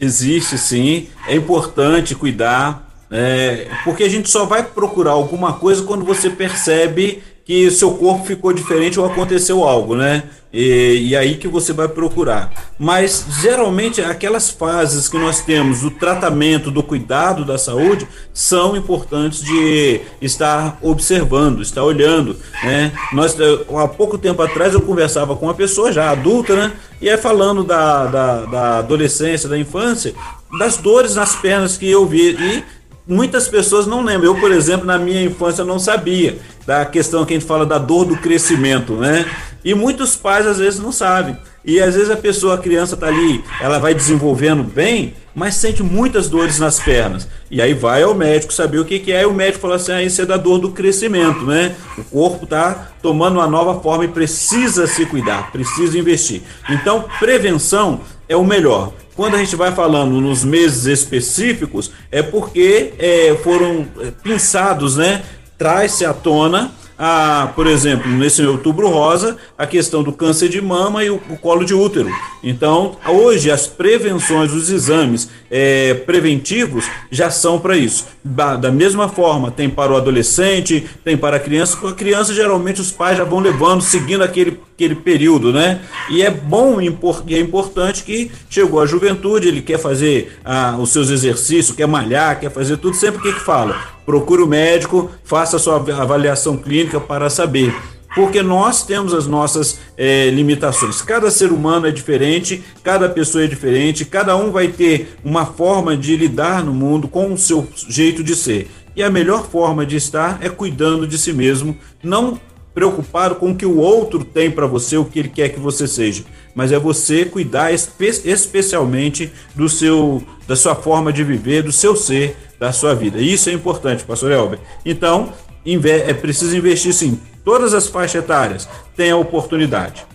[0.00, 1.08] Existe sim.
[1.26, 7.22] É importante cuidar é, porque a gente só vai procurar alguma coisa quando você percebe
[7.44, 10.24] que seu corpo ficou diferente ou aconteceu algo, né?
[10.52, 12.52] E, e, aí que você vai procurar.
[12.78, 19.42] Mas geralmente aquelas fases que nós temos do tratamento, do cuidado da saúde, são importantes
[19.42, 22.36] de estar observando, estar olhando.
[22.62, 22.92] Né?
[23.14, 26.72] Nós, há pouco tempo atrás eu conversava com uma pessoa já adulta, né?
[27.00, 30.14] E é falando da, da, da adolescência, da infância,
[30.58, 32.36] das dores nas pernas que eu vi.
[32.38, 32.64] E
[33.06, 34.34] muitas pessoas não lembram.
[34.34, 37.78] Eu, por exemplo, na minha infância não sabia da questão que a gente fala da
[37.78, 39.26] dor do crescimento, né?
[39.64, 41.36] E muitos pais às vezes não sabem.
[41.64, 45.80] E às vezes a pessoa, a criança está ali, ela vai desenvolvendo bem, mas sente
[45.80, 47.28] muitas dores nas pernas.
[47.48, 49.92] E aí vai ao médico saber o que, que é, e o médico fala assim:
[49.92, 51.76] ah, isso é da dor do crescimento, né?
[51.96, 56.42] O corpo está tomando uma nova forma e precisa se cuidar, precisa investir.
[56.68, 58.00] Então, prevenção
[58.32, 58.92] é o melhor.
[59.14, 65.22] Quando a gente vai falando nos meses específicos, é porque é, foram é, pensados, né?
[65.58, 66.72] Traz-se à tona
[67.04, 71.36] a, por exemplo, nesse outubro rosa, a questão do câncer de mama e o, o
[71.36, 72.08] colo de útero.
[72.44, 78.06] Então, hoje, as prevenções, os exames é, preventivos já são para isso.
[78.22, 81.76] Da, da, mesma forma, tem para o adolescente, tem para a criança.
[81.76, 85.80] Com a criança, geralmente, os pais já vão levando, seguindo aquele, aquele período, né?
[86.10, 90.90] E é bom e é importante que chegou a juventude, ele quer fazer ah, os
[90.90, 92.96] seus exercícios, quer malhar, quer fazer tudo.
[92.96, 93.76] Sempre o que, que fala?
[94.04, 97.72] Procure o médico, faça a sua avaliação clínica para saber
[98.14, 101.00] porque nós temos as nossas é, limitações.
[101.00, 105.96] Cada ser humano é diferente, cada pessoa é diferente, cada um vai ter uma forma
[105.96, 108.68] de lidar no mundo com o seu jeito de ser.
[108.94, 112.38] E a melhor forma de estar é cuidando de si mesmo, não
[112.74, 115.86] preocupado com o que o outro tem para você, o que ele quer que você
[115.86, 121.72] seja, mas é você cuidar espe especialmente do seu, da sua forma de viver, do
[121.72, 123.18] seu ser, da sua vida.
[123.18, 124.58] Isso é importante, pastor Elber.
[124.84, 125.32] Então,
[125.64, 127.20] é preciso investir sim.
[127.44, 130.06] Todas as faixas etárias têm a oportunidade.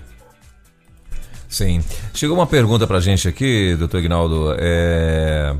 [1.49, 1.81] Sim.
[2.13, 4.53] Chegou uma pergunta para a gente aqui, doutor Ignaldo.
[4.59, 5.55] É...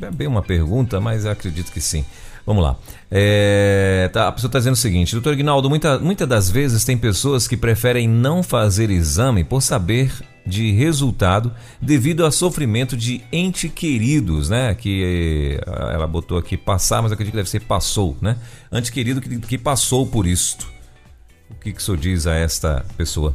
[0.00, 2.04] é bem uma pergunta, mas acredito que sim.
[2.44, 2.76] Vamos lá.
[3.10, 6.96] É, tá, a pessoa está dizendo o seguinte, doutor Ignaldo, muitas muita das vezes tem
[6.96, 10.12] pessoas que preferem não fazer exame por saber
[10.44, 14.74] de resultado devido a sofrimento de ente queridos, né?
[14.74, 18.36] Que eh, ela botou aqui passar, mas acredito que deve ser passou, né?
[18.72, 20.70] Ente querido que, que passou por isto.
[21.50, 23.32] O que, que o senhor diz a esta pessoa?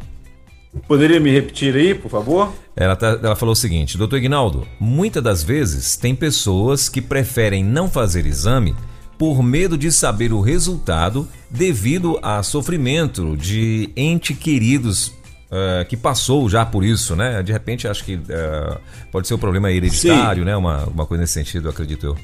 [0.86, 2.54] Poderia me repetir aí, por favor?
[2.76, 7.63] Ela, tá, ela falou o seguinte, doutor Ignaldo, muitas das vezes tem pessoas que preferem
[7.63, 8.76] não fazer exame
[9.18, 15.08] por medo de saber o resultado devido a sofrimento de ente queridos
[15.48, 17.42] uh, que passou já por isso, né?
[17.42, 18.78] De repente acho que uh,
[19.12, 20.46] pode ser um problema hereditário, Sim.
[20.46, 20.56] né?
[20.56, 22.18] Uma, uma coisa nesse sentido, acredito eu.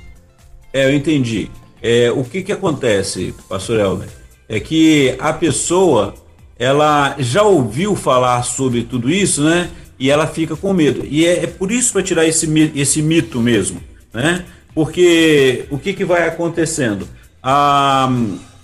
[0.72, 1.50] É, eu entendi.
[1.82, 4.10] É, o que que acontece, pastor Elmer?
[4.48, 6.14] É que a pessoa,
[6.58, 9.70] ela já ouviu falar sobre tudo isso, né?
[10.00, 11.06] E ela fica com medo.
[11.06, 13.82] E é, é por isso para tirar esse, esse mito mesmo,
[14.14, 14.46] né?
[14.74, 17.08] Porque o que, que vai acontecendo?
[17.42, 18.10] A,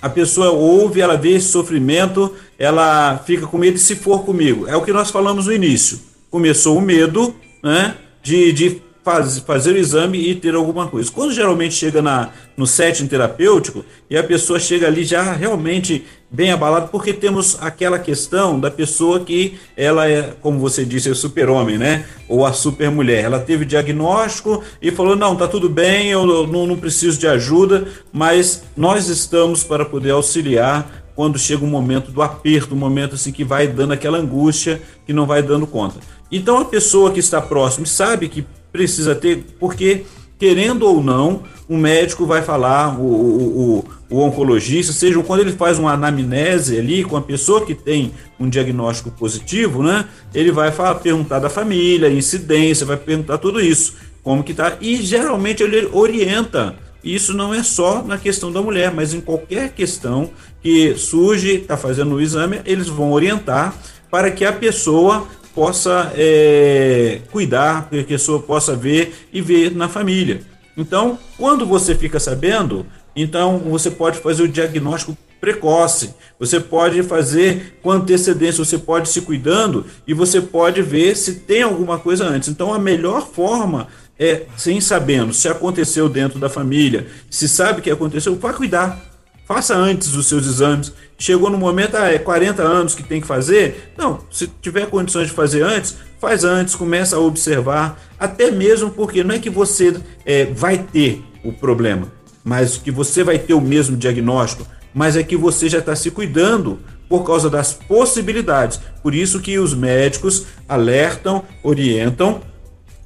[0.02, 4.68] a pessoa ouve, ela vê esse sofrimento, ela fica com medo de se for comigo.
[4.68, 6.00] É o que nós falamos no início.
[6.32, 11.12] Começou o medo né, de, de faz, fazer o exame e ter alguma coisa.
[11.12, 16.52] Quando geralmente chega na, no setting terapêutico e a pessoa chega ali já realmente bem
[16.52, 21.78] abalado porque temos aquela questão da pessoa que ela é, como você disse, é super-homem,
[21.78, 22.06] né?
[22.28, 23.24] Ou a super-mulher.
[23.24, 27.88] Ela teve diagnóstico e falou: não, tá tudo bem, eu não, não preciso de ajuda,
[28.12, 33.16] mas nós estamos para poder auxiliar quando chega o um momento do aperto, um momento
[33.16, 36.00] assim que vai dando aquela angústia que não vai dando conta.
[36.32, 40.06] Então a pessoa que está próximo sabe que precisa ter, porque
[40.40, 45.52] querendo ou não, o médico vai falar, o, o, o, o oncologista, seja quando ele
[45.52, 50.06] faz uma anamnese ali com a pessoa que tem um diagnóstico positivo, né?
[50.34, 54.96] Ele vai falar, perguntar da família, incidência, vai perguntar tudo isso, como que tá, e
[54.96, 56.76] geralmente ele orienta.
[57.04, 61.78] Isso não é só na questão da mulher, mas em qualquer questão que surge, está
[61.78, 63.74] fazendo o exame, eles vão orientar
[64.10, 65.28] para que a pessoa
[65.60, 70.40] possa é, cuidar, que a pessoa possa ver e ver na família.
[70.78, 77.78] Então, quando você fica sabendo, então você pode fazer o diagnóstico precoce, você pode fazer
[77.84, 82.48] com antecedência, você pode se cuidando e você pode ver se tem alguma coisa antes.
[82.48, 87.92] Então, a melhor forma é, sem sabendo se aconteceu dentro da família, se sabe que
[87.92, 89.09] aconteceu, vá cuidar.
[89.50, 90.94] Faça antes os seus exames.
[91.18, 93.92] Chegou no momento, ah, é 40 anos que tem que fazer?
[93.98, 99.24] Não, se tiver condições de fazer antes, faz antes, começa a observar, até mesmo porque
[99.24, 102.10] não é que você é, vai ter o problema,
[102.44, 106.12] mas que você vai ter o mesmo diagnóstico, mas é que você já está se
[106.12, 106.78] cuidando
[107.10, 108.80] por causa das possibilidades.
[109.02, 112.40] Por isso que os médicos alertam, orientam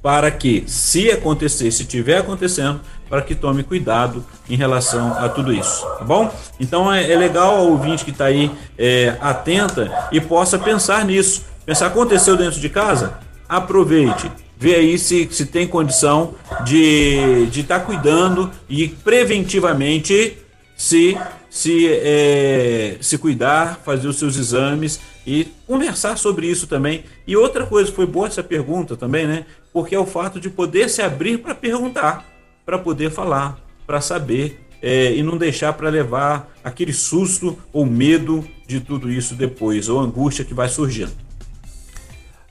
[0.02, 2.82] para que, se acontecer, se tiver acontecendo,
[3.14, 6.34] para que tome cuidado em relação a tudo isso, tá bom?
[6.58, 11.44] Então é, é legal o ouvinte que está aí é, atenta e possa pensar nisso.
[11.64, 13.16] Pensar, aconteceu dentro de casa?
[13.48, 20.36] Aproveite, vê aí se, se tem condição de estar de tá cuidando e preventivamente
[20.76, 21.16] se,
[21.48, 27.04] se, é, se cuidar, fazer os seus exames e conversar sobre isso também.
[27.28, 29.46] E outra coisa, foi boa essa pergunta também, né?
[29.72, 32.33] Porque é o fato de poder se abrir para perguntar,
[32.64, 38.44] para poder falar, para saber é, e não deixar para levar aquele susto ou medo
[38.66, 41.12] de tudo isso depois, ou angústia que vai surgindo.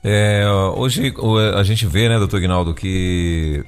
[0.02, 0.44] É,
[0.76, 1.14] hoje
[1.56, 3.64] a gente vê, né, doutor Guinaldo, que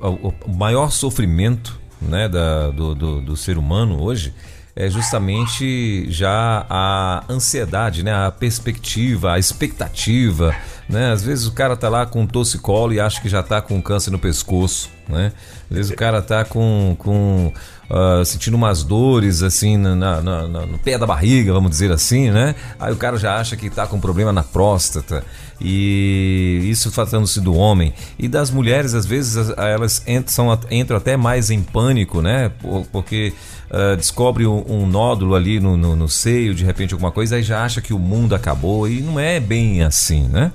[0.00, 4.32] o maior sofrimento né, da, do, do, do ser humano hoje
[4.76, 8.12] é justamente já a ansiedade, né?
[8.12, 10.54] A perspectiva, a expectativa,
[10.86, 11.12] né?
[11.12, 14.10] Às vezes o cara tá lá com torcicolo e acha que já tá com câncer
[14.10, 15.32] no pescoço, né?
[15.70, 17.50] Às vezes o cara tá com, com
[17.90, 22.30] uh, sentindo umas dores assim na, na, na, no pé da barriga, vamos dizer assim,
[22.30, 22.54] né?
[22.78, 25.24] Aí o cara já acha que tá com problema na próstata
[25.58, 31.50] e isso tratando-se do homem e das mulheres às vezes elas entram, entram até mais
[31.50, 32.52] em pânico, né?
[32.92, 33.32] Porque
[33.70, 37.42] uh, descobre um, um, nódulo ali no, no, no seio, de repente alguma coisa, aí
[37.42, 40.52] já acha que o mundo acabou e não é bem assim, né?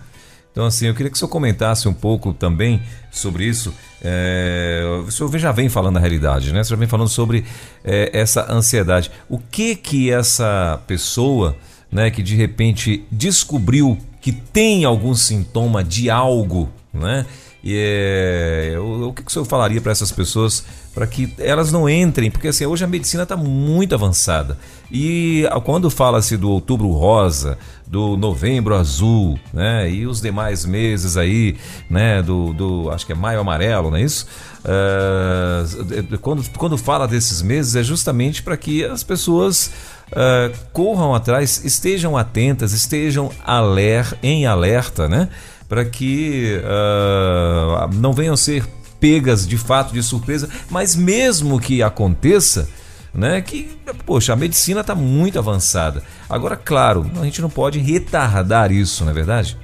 [0.52, 3.74] Então, assim, eu queria que o senhor comentasse um pouco também sobre isso.
[4.02, 6.60] É, o senhor já vem falando da realidade, né?
[6.60, 7.46] O senhor vem falando sobre
[7.86, 9.10] é, essa ansiedade.
[9.30, 11.56] O que que essa pessoa,
[11.90, 17.26] né, que de repente descobriu que tem algum sintoma de algo, né?
[17.64, 21.72] E é, o, o que, que o senhor falaria para essas pessoas para que elas
[21.72, 24.58] não entrem, porque assim, hoje a medicina está muito avançada.
[24.92, 31.56] E quando fala-se do outubro rosa, do novembro azul, né, e os demais meses aí,
[31.90, 34.28] né, do, do acho que é maio amarelo, não é isso?
[34.64, 39.72] Uh, quando, quando fala desses meses é justamente para que as pessoas
[40.12, 45.30] uh, corram atrás, estejam atentas, estejam aler, em alerta, né?
[45.68, 48.66] Para que uh, não venham ser
[49.02, 52.70] pegas de fato de surpresa, mas mesmo que aconteça,
[53.14, 53.70] né, que,
[54.06, 56.04] poxa, a medicina está muito avançada.
[56.30, 59.58] Agora, claro, a gente não pode retardar isso, não é verdade?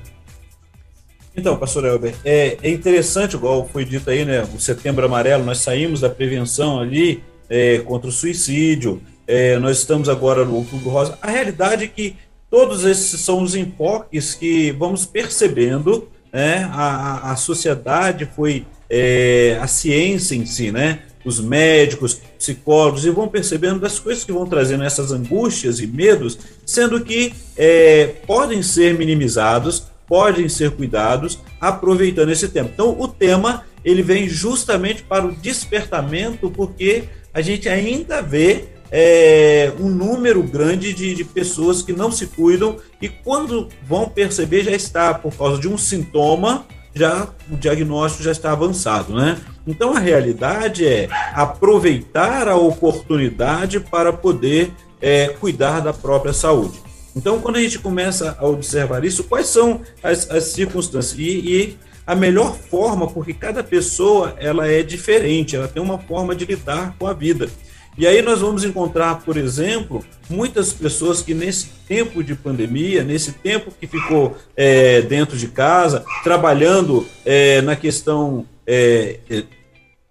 [1.36, 5.60] Então, pastor Elber, é, é interessante, igual foi dito aí, né, o setembro amarelo, nós
[5.60, 11.18] saímos da prevenção ali é, contra o suicídio, é, nós estamos agora no outubro rosa.
[11.22, 12.16] A realidade é que
[12.50, 19.68] todos esses são os enfoques que vamos percebendo, né, a, a sociedade foi é, a
[19.68, 21.00] ciência em si, né?
[21.26, 26.38] Os médicos, psicólogos, e vão percebendo das coisas que vão trazendo essas angústias e medos,
[26.66, 32.72] sendo que é, podem ser minimizados, podem ser cuidados, aproveitando esse tempo.
[32.74, 39.72] Então, o tema ele vem justamente para o despertamento, porque a gente ainda vê é,
[39.80, 44.72] um número grande de, de, pessoas que não se cuidam e quando vão perceber já
[44.72, 46.66] está por causa de um sintoma
[46.98, 49.38] já o diagnóstico já está avançado, né?
[49.66, 54.72] Então a realidade é aproveitar a oportunidade para poder
[55.02, 56.80] é, cuidar da própria saúde.
[57.16, 61.18] Então, quando a gente começa a observar isso, quais são as, as circunstâncias?
[61.18, 66.34] E, e, a melhor forma, porque cada pessoa ela é diferente, ela tem uma forma
[66.34, 67.50] de lidar com a vida.
[67.98, 73.32] E aí nós vamos encontrar, por exemplo, muitas pessoas que nesse tempo de pandemia, nesse
[73.32, 79.20] tempo que ficou é, dentro de casa, trabalhando é, na questão é,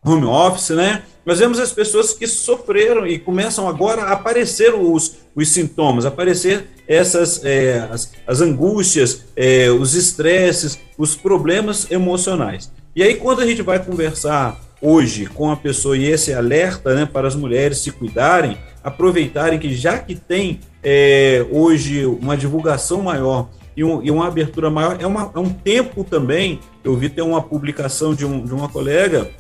[0.05, 1.03] home office, né?
[1.25, 6.69] Nós vemos as pessoas que sofreram e começam agora a aparecer os, os sintomas, aparecer
[6.87, 12.71] essas é, as, as, angústias, é, os estresses, os problemas emocionais.
[12.95, 17.07] E aí, quando a gente vai conversar hoje com a pessoa e esse alerta né,
[17.07, 23.49] para as mulheres se cuidarem, aproveitarem que já que tem é, hoje uma divulgação maior
[23.77, 26.61] e, um, e, uma abertura maior, é, uma, é um tempo também.
[26.83, 29.31] Eu vi ter uma publicação de, um, de uma colega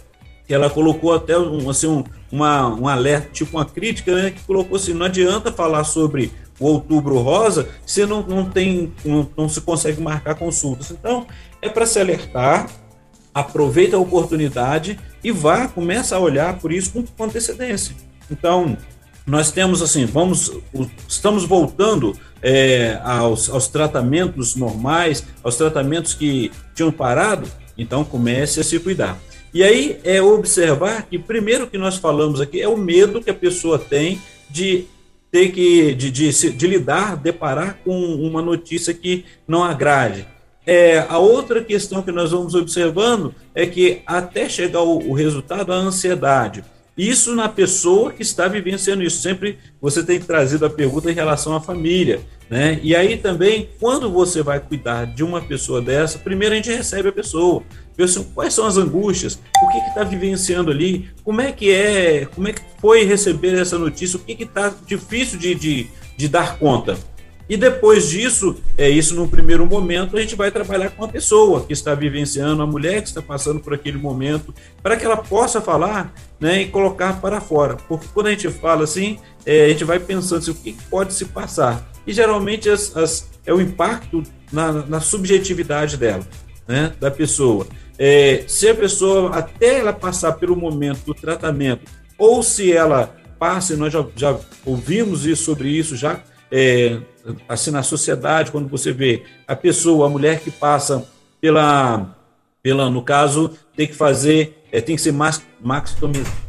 [0.47, 4.43] que ela colocou até um, assim, um, uma, um alerta, tipo uma crítica, né, que
[4.43, 9.49] colocou assim, não adianta falar sobre o outubro rosa se não, não tem, não, não
[9.49, 10.91] se consegue marcar consultas.
[10.91, 11.26] Então,
[11.62, 12.68] é para se alertar,
[13.37, 17.95] aproveita a oportunidade e vá, começa a olhar por isso com antecedência.
[18.30, 18.78] Então,
[19.26, 20.51] nós temos assim, vamos,
[21.07, 28.64] estamos voltando é, aos, aos tratamentos normais, aos tratamentos que tinham parado, então comece a
[28.64, 29.18] se cuidar.
[29.53, 33.34] E aí é observar que, primeiro que nós falamos aqui, é o medo que a
[33.34, 34.18] pessoa tem
[34.49, 34.87] de
[35.30, 40.26] ter que, de, de, de lidar, deparar com uma notícia que não agrade.
[40.67, 45.73] É, a outra questão que nós vamos observando é que até chegar o, o resultado,
[45.73, 46.64] a ansiedade.
[46.97, 49.21] Isso na pessoa que está vivenciando isso.
[49.21, 52.21] Sempre você tem trazido a pergunta em relação à família.
[52.49, 52.81] Né?
[52.83, 57.11] E aí também, quando você vai cuidar de uma pessoa dessa, primeiro a gente recebe
[57.11, 57.62] a pessoa.
[57.99, 59.39] Assim, quais são as angústias?
[59.62, 61.11] O que está vivenciando ali?
[61.23, 62.27] Como é que é?
[62.27, 64.17] Como é que foi receber essa notícia?
[64.17, 65.87] O que está difícil de, de,
[66.17, 66.97] de dar conta?
[67.49, 71.64] E depois disso, é isso no primeiro momento, a gente vai trabalhar com a pessoa
[71.64, 75.61] que está vivenciando, a mulher que está passando por aquele momento, para que ela possa
[75.61, 77.76] falar né, e colocar para fora.
[77.88, 81.14] Porque quando a gente fala assim, é, a gente vai pensando assim, o que pode
[81.14, 81.88] se passar.
[82.05, 86.26] E geralmente as, as, é o impacto na, na subjetividade dela,
[86.66, 87.66] né, da pessoa.
[87.97, 91.82] É, se a pessoa, até ela passar pelo momento do tratamento,
[92.18, 96.20] ou se ela passa, e nós já, já ouvimos isso sobre isso já
[96.51, 96.99] é,
[97.49, 101.07] assim na sociedade, quando você vê a pessoa, a mulher que passa
[101.40, 102.14] pela,
[102.62, 105.97] pela no caso, tem que fazer, é, tem que ser max, max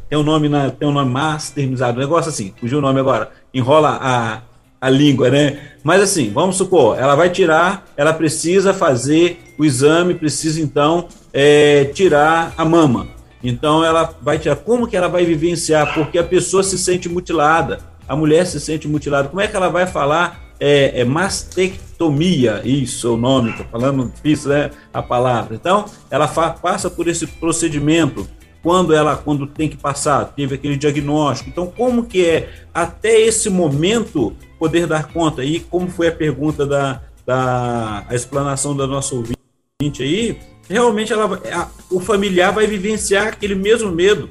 [0.09, 3.31] tem um nome na, tem um nome masterizado, um negócio assim, fugiu o nome agora,
[3.53, 4.41] enrola a,
[4.79, 5.71] a língua, né?
[5.83, 11.85] Mas assim, vamos supor, ela vai tirar, ela precisa fazer o exame, precisa então é,
[11.85, 13.07] tirar a mama.
[13.43, 14.55] Então ela vai tirar.
[14.55, 15.93] Como que ela vai vivenciar?
[15.93, 19.70] Porque a pessoa se sente mutilada a mulher se sente mutilada, como é que ela
[19.70, 25.55] vai falar é, é mastectomia, isso é o nome, estou falando difícil, né, a palavra.
[25.55, 28.28] Então, ela passa por esse procedimento
[28.64, 31.49] quando ela quando tem que passar, teve aquele diagnóstico.
[31.49, 35.43] Então, como que é até esse momento poder dar conta?
[35.43, 40.38] E como foi a pergunta da, da a explanação da nossa ouvinte aí,
[40.68, 44.30] realmente ela, a, o familiar vai vivenciar aquele mesmo medo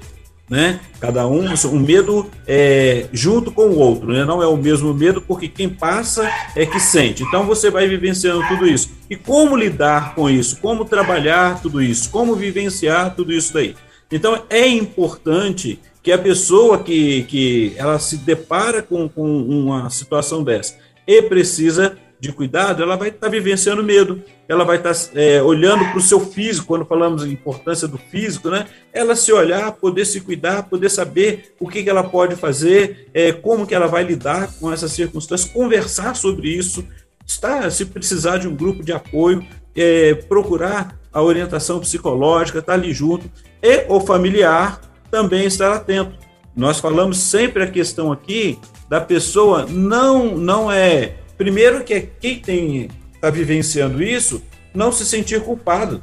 [0.48, 0.80] né?
[1.00, 4.24] Cada um, um medo é, junto com o outro, né?
[4.24, 7.22] Não é o mesmo medo, porque quem passa é que sente.
[7.22, 8.90] Então você vai vivenciando tudo isso.
[9.10, 10.58] E como lidar com isso?
[10.60, 12.10] Como trabalhar tudo isso?
[12.10, 13.74] Como vivenciar tudo isso daí?
[14.10, 20.44] Então é importante que a pessoa que, que ela se depara com, com uma situação
[20.44, 20.76] dessa
[21.06, 25.42] e precisa de cuidado, ela vai estar tá vivenciando medo, ela vai estar tá, é,
[25.42, 28.66] olhando para o seu físico, quando falamos a importância do físico, né?
[28.92, 33.32] Ela se olhar, poder se cuidar, poder saber o que, que ela pode fazer, é,
[33.32, 36.86] como que ela vai lidar com essas circunstâncias, conversar sobre isso,
[37.26, 39.44] estar, se precisar de um grupo de apoio,
[39.74, 43.30] é, procurar a orientação psicológica, estar tá ali junto,
[43.62, 46.16] e o familiar também estar atento.
[46.54, 48.58] Nós falamos sempre a questão aqui
[48.88, 54.42] da pessoa não não é Primeiro que é quem tem está vivenciando isso
[54.74, 56.02] não se sentir culpado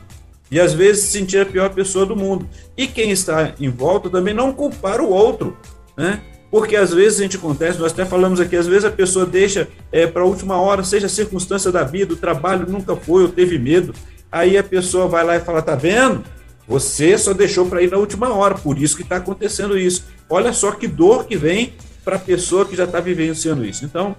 [0.49, 2.47] e às vezes se sentir a pior pessoa do mundo.
[2.77, 5.57] E quem está em volta também não culpar o outro,
[5.97, 6.21] né?
[6.51, 9.67] Porque às vezes a gente acontece, nós até falamos aqui, às vezes a pessoa deixa
[9.91, 13.29] é, para a última hora, seja a circunstância da vida, o trabalho nunca foi ou
[13.29, 13.91] teve medo.
[14.31, 16.23] Aí a pessoa vai lá e fala: tá vendo?
[16.67, 20.05] Você só deixou para ir na última hora, por isso que está acontecendo isso.
[20.29, 21.73] Olha só que dor que vem
[22.05, 23.83] para a pessoa que já está vivenciando isso.
[23.83, 24.15] Então,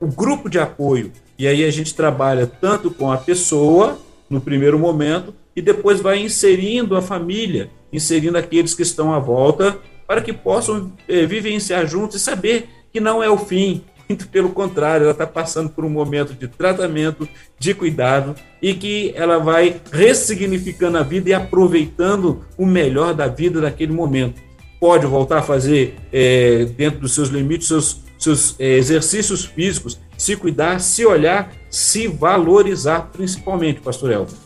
[0.00, 1.12] o grupo de apoio.
[1.38, 6.20] E aí a gente trabalha tanto com a pessoa, no primeiro momento, e depois vai
[6.20, 12.16] inserindo a família, inserindo aqueles que estão à volta, para que possam é, vivenciar juntos
[12.16, 15.90] e saber que não é o fim, muito pelo contrário, ela está passando por um
[15.90, 17.28] momento de tratamento,
[17.58, 23.60] de cuidado e que ela vai ressignificando a vida e aproveitando o melhor da vida
[23.60, 24.42] naquele momento.
[24.78, 30.36] Pode voltar a fazer, é, dentro dos seus limites, seus, seus é, exercícios físicos, se
[30.36, 34.36] cuidar, se olhar, se valorizar, principalmente, Pastor Elton.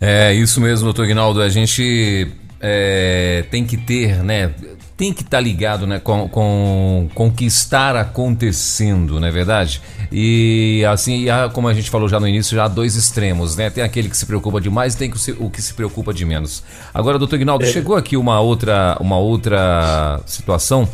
[0.00, 1.40] É isso mesmo, doutor Ignaldo.
[1.40, 2.28] A gente
[2.60, 4.52] é, tem que ter, né?
[4.96, 9.30] Tem que estar tá ligado né, com, com, com o que está acontecendo, não é
[9.30, 9.82] verdade?
[10.12, 13.70] E assim, como a gente falou já no início, já há dois extremos, né?
[13.70, 16.62] Tem aquele que se preocupa demais e tem o que se preocupa de menos.
[16.92, 17.68] Agora, doutor Ignaldo, é.
[17.68, 20.88] chegou aqui uma outra, uma outra situação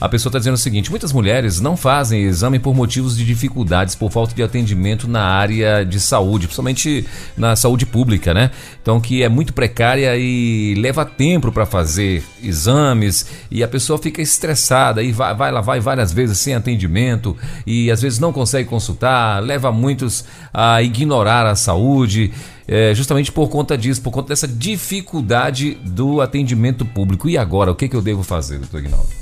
[0.00, 3.94] a pessoa está dizendo o seguinte: muitas mulheres não fazem exame por motivos de dificuldades,
[3.94, 8.50] por falta de atendimento na área de saúde, principalmente na saúde pública, né?
[8.80, 14.22] Então, que é muito precária e leva tempo para fazer exames e a pessoa fica
[14.22, 17.36] estressada e vai, vai lá, vai várias vezes sem atendimento
[17.66, 22.32] e às vezes não consegue consultar, leva muitos a ignorar a saúde.
[22.72, 27.28] É, justamente por conta disso, por conta dessa dificuldade do atendimento público.
[27.28, 29.19] E agora, o que, que eu devo fazer, doutor Ignaldo?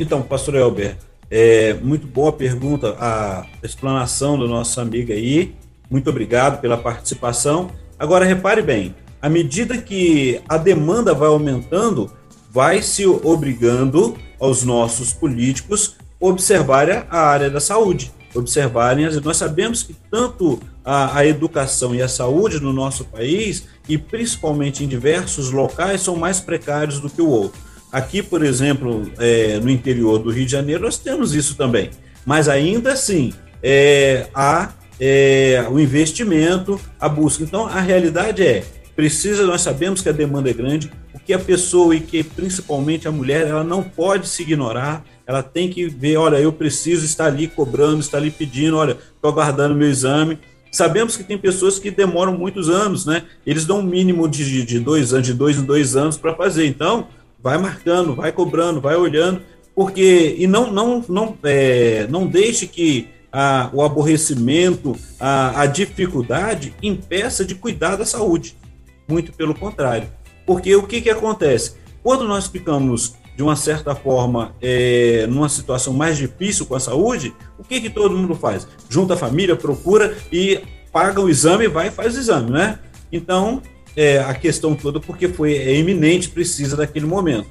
[0.00, 0.96] Então, pastor Elber,
[1.30, 5.54] é muito boa pergunta, a explanação do nosso amigo aí.
[5.90, 7.70] Muito obrigado pela participação.
[7.98, 12.10] Agora, repare bem, à medida que a demanda vai aumentando,
[12.50, 19.94] vai se obrigando aos nossos políticos observarem a área da saúde, observarem, nós sabemos que
[20.10, 26.00] tanto a, a, educação e a saúde no nosso país, e principalmente em diversos locais,
[26.00, 27.69] são mais precários do que o outro.
[27.92, 31.90] Aqui, por exemplo, é, no interior do Rio de Janeiro, nós temos isso também.
[32.24, 33.32] Mas ainda assim,
[33.62, 37.42] é, há é, o investimento, a busca.
[37.42, 38.62] Então, a realidade é,
[38.94, 43.08] precisa, nós sabemos que a demanda é grande, o que a pessoa e que principalmente
[43.08, 47.26] a mulher, ela não pode se ignorar, ela tem que ver, olha, eu preciso estar
[47.26, 50.38] ali cobrando, estar ali pedindo, olha, estou aguardando meu exame.
[50.72, 53.24] Sabemos que tem pessoas que demoram muitos anos, né?
[53.44, 56.66] Eles dão um mínimo de, de dois anos, de dois em dois anos para fazer.
[56.66, 57.08] Então,
[57.42, 59.42] vai marcando, vai cobrando, vai olhando,
[59.74, 66.74] porque e não não não é, não deixe que a, o aborrecimento, a, a dificuldade
[66.82, 68.56] impeça de cuidar da saúde.
[69.08, 70.08] Muito pelo contrário,
[70.46, 75.94] porque o que que acontece quando nós ficamos de uma certa forma é, numa situação
[75.94, 78.66] mais difícil com a saúde, o que que todo mundo faz?
[78.88, 80.60] Junta a família, procura e
[80.92, 82.78] paga o exame, vai e faz o exame, né?
[83.10, 83.62] Então
[83.96, 87.48] é, a questão toda porque foi é iminente, precisa daquele momento.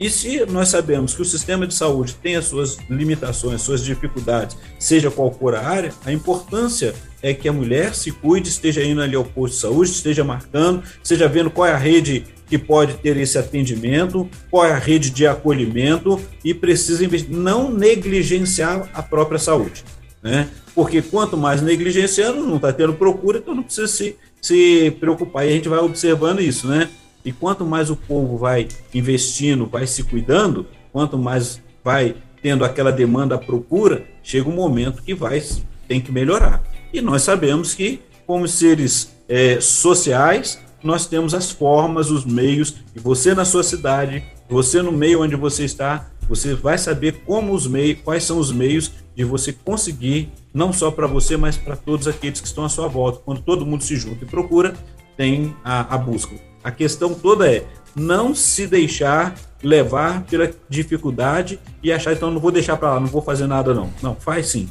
[0.00, 4.56] E se nós sabemos que o sistema de saúde tem as suas limitações, suas dificuldades,
[4.78, 9.02] seja qual for a área, a importância é que a mulher se cuide, esteja indo
[9.02, 12.94] ali ao posto de saúde, esteja marcando, esteja vendo qual é a rede que pode
[12.94, 19.38] ter esse atendimento, qual é a rede de acolhimento e precisa não negligenciar a própria
[19.38, 19.84] saúde.
[20.22, 20.48] Né?
[20.74, 25.46] Porque quanto mais negligenciando, não está tendo procura, então não precisa se se preocupar.
[25.46, 26.88] E a gente vai observando isso, né?
[27.24, 32.90] E quanto mais o povo vai investindo, vai se cuidando, quanto mais vai tendo aquela
[32.90, 35.42] demanda, procura, chega um momento que vai
[35.86, 36.62] tem que melhorar.
[36.92, 42.98] E nós sabemos que, como seres é, sociais, nós temos as formas, os meios, e
[42.98, 47.66] você na sua cidade, você no meio onde você está, você vai saber como os
[47.66, 52.08] meios, quais são os meios de você conseguir, não só para você, mas para todos
[52.08, 53.20] aqueles que estão à sua volta.
[53.24, 54.74] Quando todo mundo se junta e procura,
[55.16, 56.34] tem a, a busca.
[56.62, 62.50] A questão toda é não se deixar levar pela dificuldade e achar, então não vou
[62.50, 63.90] deixar para lá, não vou fazer nada não.
[64.02, 64.68] Não, faz sim.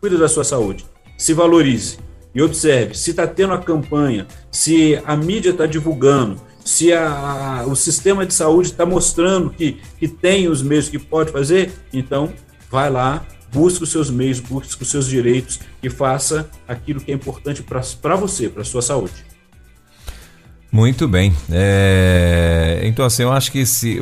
[0.00, 0.86] Cuida da sua saúde.
[1.16, 1.98] Se valorize
[2.34, 7.66] e observe se está tendo a campanha, se a mídia está divulgando, se a, a,
[7.66, 12.32] o sistema de saúde está mostrando que, que tem os meios que pode fazer, então
[12.70, 17.14] vai lá, busque os seus meios, busque os seus direitos e faça aquilo que é
[17.14, 19.28] importante para você, para sua saúde.
[20.70, 21.34] Muito bem.
[21.50, 24.00] É, então, assim, eu acho que se,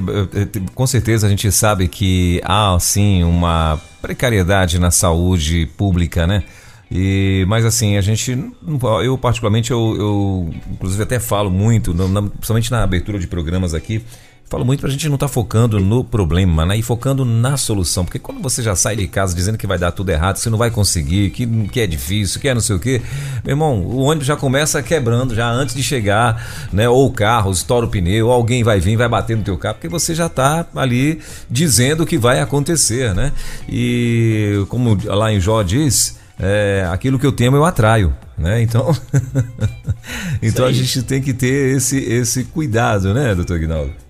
[0.75, 6.43] com certeza a gente sabe que há, assim, uma precariedade na saúde pública, né?
[6.91, 8.39] E, mas assim, a gente,
[9.05, 14.05] eu particularmente, eu, eu inclusive até falo muito, na, principalmente na abertura de programas aqui,
[14.49, 16.77] falo muito pra gente não estar tá focando no problema, né?
[16.77, 18.05] E focando na solução.
[18.05, 20.51] Porque quando você já sai de casa dizendo que vai dar tudo errado, que você
[20.51, 23.03] não vai conseguir, que, que é difícil, que é não sei o quê,
[23.45, 26.89] meu irmão, o ônibus já começa quebrando já antes de chegar, né?
[26.89, 29.75] Ou o carro estoura o pneu, ou alguém vai vir, vai bater no teu carro,
[29.75, 31.21] porque você já tá ali
[31.51, 33.33] dizendo o que vai acontecer, né?
[33.69, 38.63] E como lá em Jó diz é, aquilo que eu temo eu atraio, né?
[38.63, 38.95] Então,
[40.41, 44.06] então a gente tem que ter esse, esse cuidado, né, doutor Guinaldo?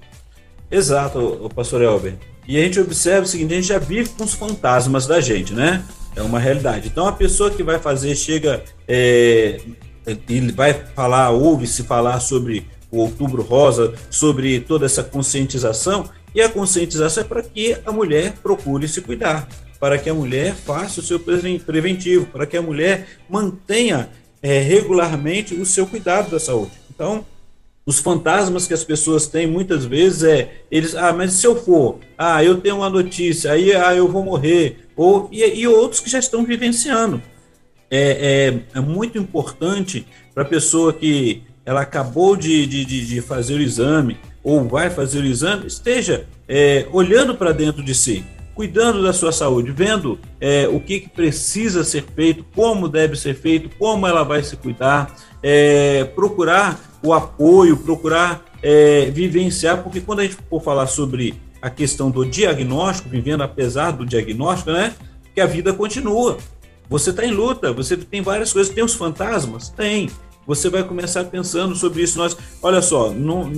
[0.76, 2.16] Exato, pastor Elber.
[2.46, 5.54] e a gente observa o seguinte: a gente já vive com os fantasmas da gente,
[5.54, 5.82] né?
[6.14, 6.88] É uma realidade.
[6.88, 9.58] Então a pessoa que vai fazer chega é,
[10.28, 16.48] e vai falar, ouve-se falar sobre o Outubro Rosa, sobre toda essa conscientização, e a
[16.48, 19.48] conscientização é para que a mulher procure se cuidar,
[19.80, 24.10] para que a mulher faça o seu preventivo, para que a mulher mantenha
[24.42, 26.72] é, regularmente o seu cuidado da saúde.
[26.94, 27.24] Então,
[27.86, 32.00] os fantasmas que as pessoas têm muitas vezes é eles, ah, mas se eu for,
[32.18, 36.10] ah, eu tenho uma notícia, aí ah, eu vou morrer, ou e, e outros que
[36.10, 37.22] já estão vivenciando.
[37.88, 43.54] É, é, é muito importante para a pessoa que ela acabou de, de, de, fazer
[43.54, 48.24] o exame ou vai fazer o exame, esteja é, olhando para dentro de si,
[48.56, 53.34] cuidando da sua saúde, vendo é, o que, que, precisa ser feito, como deve ser
[53.34, 60.20] feito, como ela vai se cuidar, é, procurar o apoio, procurar é, vivenciar, porque quando
[60.20, 64.94] a gente for falar sobre a questão do diagnóstico, vivendo apesar do diagnóstico, né,
[65.34, 66.38] que a vida continua.
[66.88, 69.68] Você está em luta, você tem várias coisas, tem os fantasmas?
[69.68, 70.08] Tem.
[70.46, 72.16] Você vai começar pensando sobre isso.
[72.16, 73.52] Nós, olha só, não,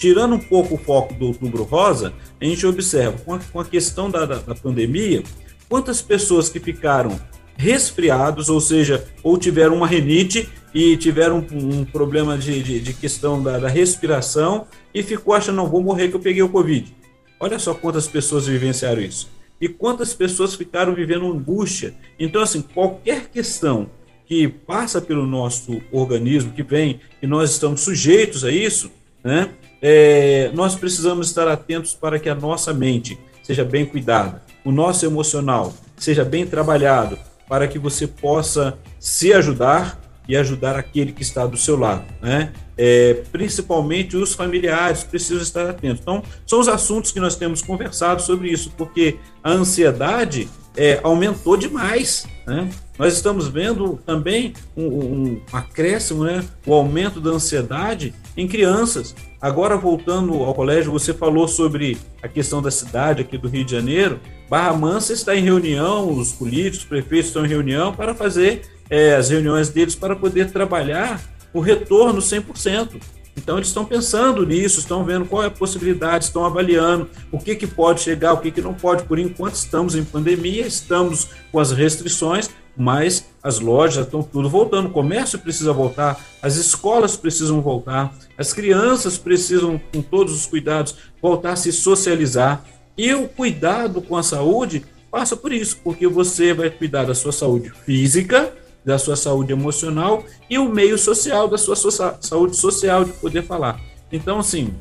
[0.00, 3.64] tirando um pouco o foco do Outubro Rosa, a gente observa com a, com a
[3.66, 5.22] questão da, da, da, pandemia,
[5.68, 7.20] quantas pessoas que ficaram
[7.54, 12.94] resfriados, ou seja, ou tiveram uma renite e tiveram um, um problema de, de, de
[12.94, 16.96] questão da, da, respiração e ficou achando, não, vou morrer que eu peguei o Covid.
[17.38, 19.30] Olha só quantas pessoas vivenciaram isso.
[19.60, 21.94] E quantas pessoas ficaram vivendo angústia.
[22.18, 23.90] Então, assim, qualquer questão
[24.24, 28.90] que passa pelo nosso organismo, que vem, e nós estamos sujeitos a isso,
[29.22, 29.50] né?
[29.82, 35.06] É, nós precisamos estar atentos para que a nossa mente seja bem cuidada, o nosso
[35.06, 37.18] emocional seja bem trabalhado,
[37.48, 42.52] para que você possa se ajudar e ajudar aquele que está do seu lado, né?
[42.78, 46.00] É, principalmente os familiares precisam estar atentos.
[46.00, 51.56] Então, são os assuntos que nós temos conversado sobre isso, porque a ansiedade é, aumentou
[51.56, 52.68] demais, né?
[52.98, 56.44] Nós estamos vendo também um, um, acréscimo, né?
[56.66, 59.14] o aumento da ansiedade em crianças.
[59.40, 63.72] Agora, voltando ao colégio, você falou sobre a questão da cidade aqui do Rio de
[63.72, 64.20] Janeiro.
[64.50, 69.14] Barra Mansa está em reunião, os políticos, os prefeitos estão em reunião para fazer é,
[69.14, 71.22] as reuniões deles para poder trabalhar
[71.54, 73.00] o retorno 100%.
[73.36, 77.54] Então eles estão pensando nisso, estão vendo qual é a possibilidade, estão avaliando o que,
[77.54, 79.04] que pode chegar, o que, que não pode.
[79.04, 84.88] Por enquanto estamos em pandemia, estamos com as restrições, mas as lojas estão tudo voltando,
[84.88, 90.96] o comércio precisa voltar, as escolas precisam voltar, as crianças precisam, com todos os cuidados,
[91.20, 92.64] voltar a se socializar.
[92.96, 97.32] E o cuidado com a saúde passa por isso, porque você vai cuidar da sua
[97.32, 98.52] saúde física,
[98.84, 101.76] da sua saúde emocional e o meio social, da sua
[102.20, 103.80] saúde social, de poder falar.
[104.10, 104.74] Então, assim,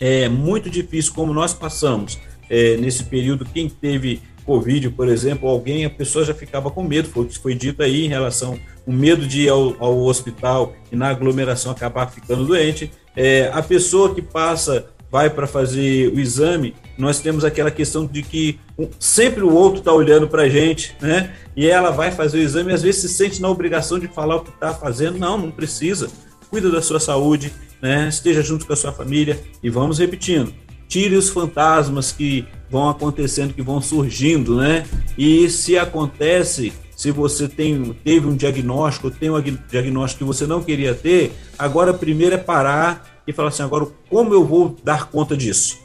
[0.00, 2.18] é muito difícil como nós passamos
[2.48, 3.44] é, nesse período.
[3.44, 7.54] Quem teve Covid, por exemplo, alguém, a pessoa já ficava com medo, foi que foi
[7.54, 12.10] dito aí em relação o medo de ir ao, ao hospital e na aglomeração acabar
[12.10, 12.90] ficando doente.
[13.16, 18.22] É, a pessoa que passa, vai para fazer o exame, nós temos aquela questão de
[18.22, 18.58] que
[18.98, 21.34] sempre o outro está olhando para a gente, né?
[21.56, 24.40] E ela vai fazer o exame às vezes se sente na obrigação de falar o
[24.40, 25.18] que está fazendo.
[25.18, 26.08] Não, não precisa.
[26.50, 28.08] Cuida da sua saúde, né?
[28.08, 30.52] Esteja junto com a sua família e vamos repetindo.
[30.88, 34.86] Tire os fantasmas que vão acontecendo, que vão surgindo, né?
[35.18, 40.62] E se acontece, se você tem, teve um diagnóstico, tem um diagnóstico que você não
[40.62, 45.36] queria ter, agora primeiro é parar e falar assim: agora como eu vou dar conta
[45.36, 45.83] disso?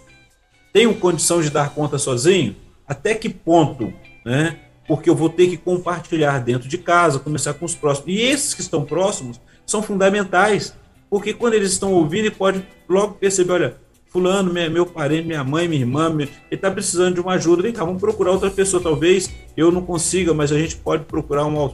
[0.72, 2.56] Tenho condição de dar conta sozinho?
[2.88, 3.94] Até que ponto,
[4.26, 4.60] né?
[4.88, 8.10] Porque eu vou ter que compartilhar dentro de casa, começar com os próximos.
[8.10, 10.76] E esses que estão próximos são fundamentais,
[11.10, 15.68] porque quando eles estão ouvindo, ele pode logo perceber, olha, fulano, meu parente, minha mãe,
[15.68, 19.32] minha irmã, ele está precisando de uma ajuda, vem cá, vamos procurar outra pessoa, talvez
[19.56, 21.74] eu não consiga, mas a gente pode procurar um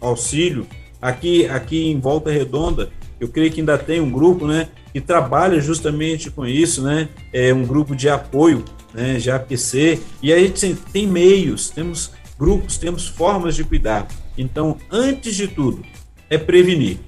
[0.00, 0.66] auxílio.
[1.00, 2.90] Aqui, aqui em Volta Redonda,
[3.20, 7.52] eu creio que ainda tem um grupo, né, que trabalha justamente com isso, né, é
[7.52, 10.52] um grupo de apoio, né, de APC, e aí
[10.92, 14.06] tem meios, temos grupos, temos formas de cuidar.
[14.36, 15.82] Então, antes de tudo,
[16.28, 16.98] é prevenir,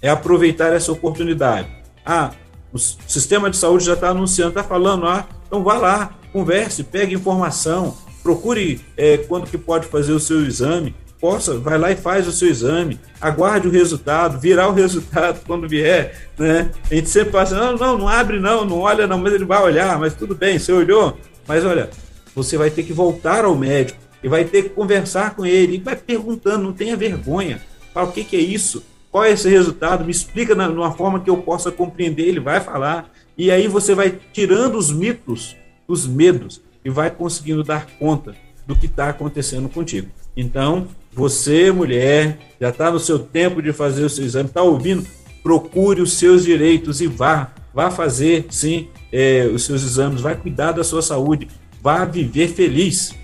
[0.00, 1.68] é aproveitar essa oportunidade.
[2.04, 2.32] Ah,
[2.72, 7.14] o sistema de saúde já está anunciando, está falando, ah, então vá lá, converse, pegue
[7.14, 12.26] informação, procure é, quando que pode fazer o seu exame, possa, vai lá e faz
[12.26, 16.70] o seu exame, aguarde o resultado, virá o resultado quando vier, né?
[16.90, 19.44] A gente sempre fala assim, não, não, não abre não, não olha não, mas ele
[19.44, 21.90] vai olhar, mas tudo bem, você olhou, mas olha,
[22.34, 25.80] você vai ter que voltar ao médico e vai ter que conversar com ele, e
[25.80, 27.60] vai perguntando, não tenha vergonha,
[27.92, 31.20] fala o que, que é isso, qual é esse resultado, me explica na, numa forma
[31.20, 35.56] que eu possa compreender, ele vai falar, e aí você vai tirando os mitos,
[35.88, 38.34] os medos, e vai conseguindo dar conta
[38.66, 40.08] do que está acontecendo contigo.
[40.36, 45.04] Então, você, mulher, já está no seu tempo de fazer o seu exame, está ouvindo?
[45.42, 47.52] Procure os seus direitos e vá.
[47.72, 51.48] Vá fazer, sim, é, os seus exames, vai cuidar da sua saúde,
[51.82, 53.14] vá viver feliz.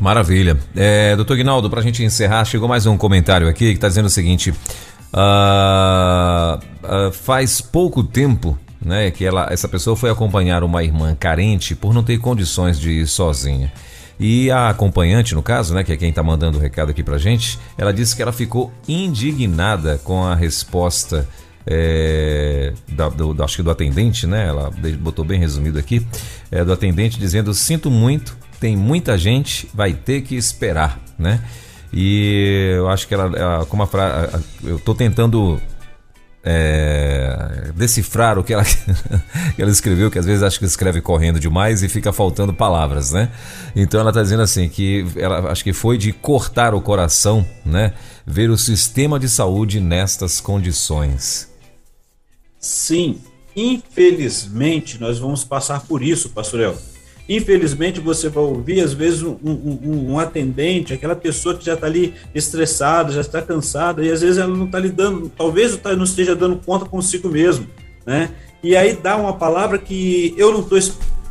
[0.00, 0.58] Maravilha.
[0.74, 4.06] É, doutor Guinaldo, para a gente encerrar, chegou mais um comentário aqui que está dizendo
[4.06, 10.82] o seguinte: uh, uh, faz pouco tempo né, que ela, essa pessoa foi acompanhar uma
[10.82, 13.72] irmã carente por não ter condições de ir sozinha.
[14.18, 17.18] E a acompanhante, no caso, né, que é quem está mandando o recado aqui pra
[17.18, 21.28] gente, ela disse que ela ficou indignada com a resposta
[21.66, 24.48] é, da, do, acho que do atendente, né?
[24.48, 26.06] Ela botou bem resumido aqui,
[26.50, 31.40] é, do atendente dizendo: sinto muito, tem muita gente, vai ter que esperar, né?
[31.92, 35.60] E eu acho que ela, ela como a frase, eu estou tentando
[36.44, 38.64] é, decifrar o que ela,
[39.54, 43.12] que ela escreveu, que às vezes acho que escreve correndo demais e fica faltando palavras,
[43.12, 43.30] né?
[43.76, 47.94] Então ela está dizendo assim que ela acho que foi de cortar o coração, né?
[48.26, 51.48] Ver o sistema de saúde nestas condições.
[52.58, 53.20] Sim,
[53.54, 56.91] infelizmente nós vamos passar por isso, Pastor El.
[57.28, 61.86] Infelizmente, você vai ouvir, às vezes, um, um, um atendente, aquela pessoa que já está
[61.86, 66.34] ali estressada, já está cansada, e às vezes ela não está lidando, talvez não esteja
[66.34, 67.66] dando conta consigo mesmo,
[68.04, 68.30] né?
[68.62, 70.78] E aí dá uma palavra que eu não estou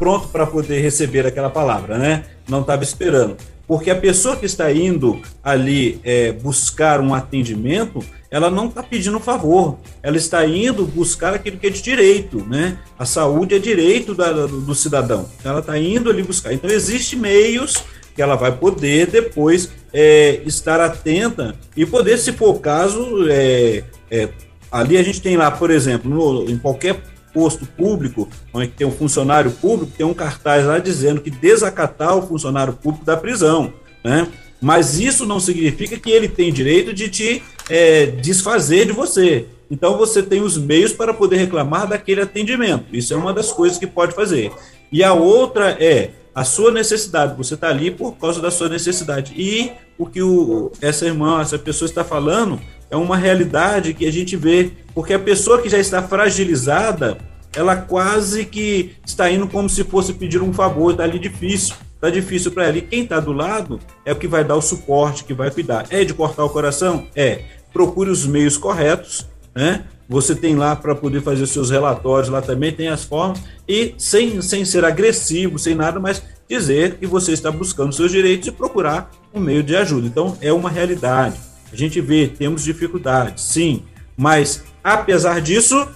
[0.02, 2.24] pronto para poder receber aquela palavra, né?
[2.49, 3.38] Não estava esperando.
[3.68, 9.20] Porque a pessoa que está indo ali é, buscar um atendimento, ela não está pedindo
[9.20, 12.80] favor, ela está indo buscar aquilo que é de direito, né?
[12.97, 16.52] A saúde é direito da, do, cidadão, ela está indo ali buscar.
[16.52, 17.76] Então, existem meios
[18.16, 23.84] que ela vai poder depois é, estar atenta e poder, se for o caso, é,
[24.10, 24.30] é,
[24.72, 28.91] ali a gente tem lá, por exemplo, no, em qualquer posto público, onde tem um
[28.91, 33.73] funcionário público, tem um cartaz lá dizendo que desacatar o funcionário público da prisão,
[34.03, 34.27] né?
[34.61, 39.47] Mas isso não significa que ele tem direito de te é, desfazer de você.
[39.71, 42.86] Então você tem os meios para poder reclamar daquele atendimento.
[42.93, 44.51] Isso é uma das coisas que pode fazer.
[44.91, 47.38] E a outra é a sua necessidade.
[47.38, 49.34] Você está ali por causa da sua necessidade.
[49.36, 52.59] E o que o, essa irmã, essa pessoa está falando
[52.91, 57.17] é uma realidade que a gente vê, porque a pessoa que já está fragilizada,
[57.55, 62.09] ela quase que está indo como se fosse pedir um favor, está ali difícil, está
[62.09, 62.77] difícil para ela.
[62.77, 65.85] E quem está do lado é o que vai dar o suporte, que vai cuidar.
[65.89, 67.07] É de cortar o coração?
[67.15, 67.43] É.
[67.71, 69.25] Procure os meios corretos,
[69.55, 69.85] né?
[70.09, 73.95] Você tem lá para poder fazer os seus relatórios, lá também tem as formas, e
[73.97, 78.51] sem, sem ser agressivo, sem nada, mas dizer que você está buscando seus direitos e
[78.51, 80.05] procurar um meio de ajuda.
[80.05, 81.51] Então, é uma realidade.
[81.72, 83.84] A gente vê, temos dificuldades, sim,
[84.17, 85.88] mas apesar disso,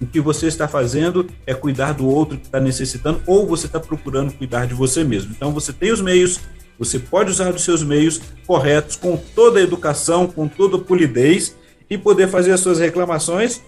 [0.00, 3.80] o que você está fazendo é cuidar do outro que está necessitando ou você está
[3.80, 5.32] procurando cuidar de você mesmo.
[5.36, 6.40] Então você tem os meios,
[6.78, 11.56] você pode usar os seus meios corretos, com toda a educação, com toda a polidez
[11.88, 13.62] e poder fazer as suas reclamações.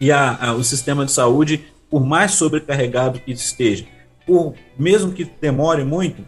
[0.00, 3.86] E a, a, o sistema de saúde, por mais sobrecarregado que esteja,
[4.26, 6.24] por mesmo que demore muito,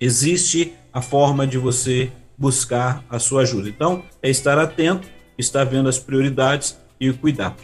[0.00, 3.68] existe a forma de você buscar a sua ajuda.
[3.68, 5.08] Então, é estar atento,
[5.38, 7.56] estar vendo as prioridades e cuidar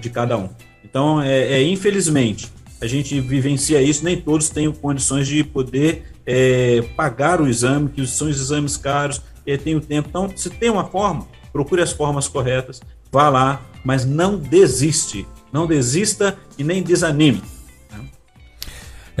[0.00, 0.48] de cada um.
[0.84, 6.82] Então, é, é infelizmente, a gente vivencia isso, nem todos têm condições de poder é,
[6.96, 10.08] pagar o exame, que são os exames caros, e tem o tempo.
[10.08, 15.26] Então, se tem uma forma, procure as formas corretas, vá lá, mas não desiste.
[15.52, 17.42] Não desista e nem desanime.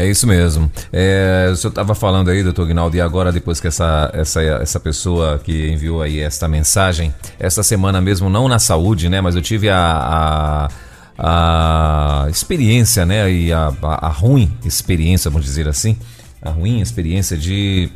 [0.00, 0.72] É isso mesmo.
[0.90, 4.80] É, o senhor estava falando aí, doutor Guinaldo, e agora, depois que essa, essa, essa
[4.80, 9.20] pessoa que enviou aí esta mensagem, essa semana mesmo, não na saúde, né?
[9.20, 10.70] Mas eu tive a,
[11.18, 13.30] a, a experiência, né?
[13.30, 15.98] E a, a, a ruim experiência, vamos dizer assim,
[16.40, 17.90] a ruim experiência de,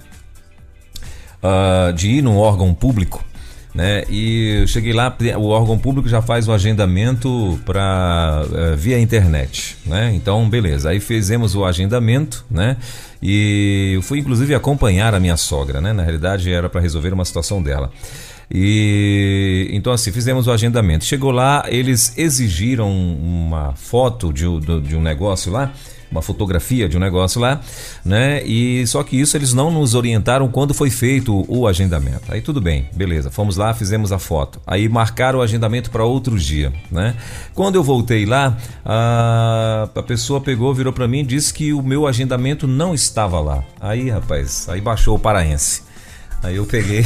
[1.43, 3.25] uh, de ir num órgão público
[3.75, 4.05] né?
[4.09, 9.77] E eu cheguei lá, o órgão público já faz o agendamento para eh, via internet,
[9.85, 10.13] né?
[10.15, 10.91] Então, beleza.
[10.91, 12.77] Aí fizemos o agendamento, né?
[13.21, 15.93] E eu fui inclusive acompanhar a minha sogra, né?
[15.93, 17.91] Na realidade era para resolver uma situação dela.
[18.49, 21.05] E então assim, fizemos o agendamento.
[21.05, 24.45] Chegou lá, eles exigiram uma foto de,
[24.83, 25.73] de um negócio lá
[26.15, 27.61] uma fotografia de um negócio lá,
[28.05, 28.43] né?
[28.45, 32.23] E só que isso eles não nos orientaram quando foi feito o agendamento.
[32.29, 33.31] Aí tudo bem, beleza.
[33.31, 34.61] Fomos lá, fizemos a foto.
[34.65, 37.17] Aí marcaram o agendamento para outro dia, né?
[37.53, 41.83] Quando eu voltei lá, a, a pessoa pegou, virou para mim e disse que o
[41.83, 43.65] meu agendamento não estava lá.
[43.81, 45.83] Aí, rapaz, aí baixou o paraense.
[46.45, 47.03] Aí eu peguei.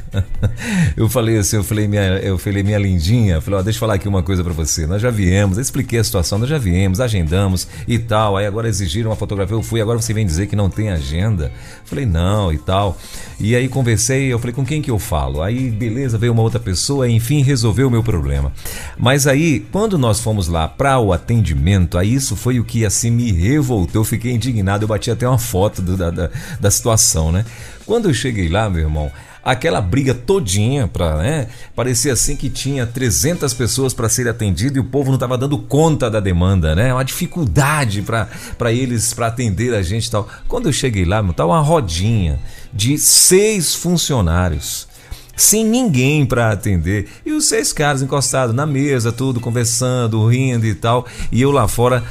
[0.96, 3.94] eu falei assim, eu falei, minha, eu falei, minha lindinha, falei, ó, deixa eu falar
[3.94, 4.86] aqui uma coisa para você.
[4.86, 8.38] Nós já viemos, eu expliquei a situação, nós já viemos, agendamos e tal.
[8.38, 11.52] Aí agora exigiram uma fotografia, eu fui, agora você vem dizer que não tem agenda.
[11.84, 12.96] Falei, não, e tal.
[13.38, 15.42] E aí conversei, eu falei, com quem que eu falo?
[15.42, 18.52] Aí, beleza, veio uma outra pessoa, enfim, resolveu o meu problema.
[18.96, 23.10] Mas aí, quando nós fomos lá para o atendimento, aí isso foi o que assim
[23.10, 27.30] me revoltou, eu fiquei indignado, eu bati até uma foto do, da, da, da situação,
[27.30, 27.44] né?
[27.90, 29.10] Quando eu cheguei lá, meu irmão,
[29.42, 31.48] aquela briga todinha para, né?
[31.74, 35.58] Parecia assim que tinha 300 pessoas para ser atendido e o povo não estava dando
[35.58, 36.94] conta da demanda, né?
[36.94, 40.28] Uma dificuldade para eles para atender a gente e tal.
[40.46, 42.38] Quando eu cheguei lá, meu, tava uma rodinha
[42.72, 44.86] de seis funcionários
[45.34, 47.08] sem ninguém para atender.
[47.26, 51.08] E os seis caras encostados na mesa, tudo conversando, rindo e tal.
[51.32, 52.04] E eu lá fora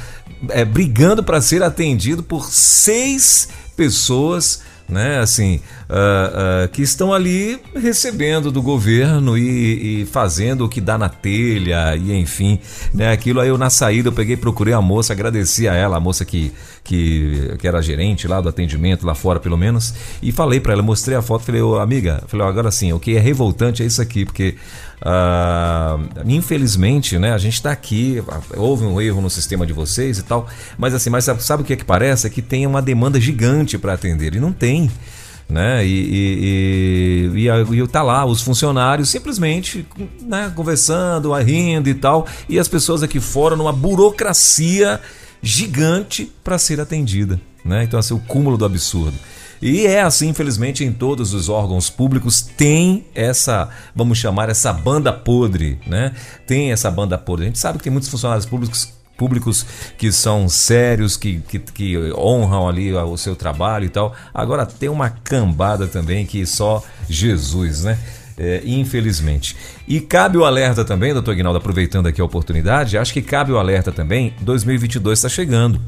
[0.50, 5.18] é, brigando para ser atendido por seis pessoas né?
[5.18, 10.98] Assim, uh, uh, que estão ali recebendo do governo e, e, fazendo o que dá
[10.98, 12.58] na telha e enfim,
[12.92, 13.12] né?
[13.12, 16.24] Aquilo aí eu na saída eu peguei, procurei a moça, agradeci a ela, a moça
[16.24, 20.72] que, que, que era gerente lá do atendimento lá fora pelo menos, e falei para
[20.72, 23.86] ela, mostrei a foto, falei, ô amiga, falei, agora sim, o que é revoltante é
[23.86, 24.56] isso aqui, porque
[25.00, 28.22] Uh, infelizmente, né, a gente está aqui,
[28.54, 30.46] houve um erro no sistema de vocês e tal,
[30.76, 32.26] mas assim, mas sabe, o que é que parece?
[32.26, 34.90] É que tem uma demanda gigante para atender e não tem.
[35.48, 35.84] Né?
[35.84, 39.84] E, e, e, e, tá lá, os funcionários simplesmente
[40.22, 45.00] né, conversando, rindo e tal, e as pessoas aqui fora numa burocracia
[45.42, 47.40] gigante para ser atendida.
[47.64, 47.82] Né?
[47.82, 49.16] Então, assim, o cúmulo do absurdo.
[49.62, 55.12] E é assim, infelizmente, em todos os órgãos públicos tem essa, vamos chamar, essa banda
[55.12, 56.12] podre, né?
[56.46, 57.44] Tem essa banda podre.
[57.44, 59.66] A gente sabe que tem muitos funcionários públicos públicos
[59.98, 64.14] que são sérios, que, que, que, honram ali o seu trabalho e tal.
[64.32, 67.98] Agora tem uma cambada também que só Jesus, né?
[68.38, 69.54] É, infelizmente.
[69.86, 73.58] E cabe o alerta também, doutor Guinaldo, aproveitando aqui a oportunidade, acho que cabe o
[73.58, 75.78] alerta também, 2022 está chegando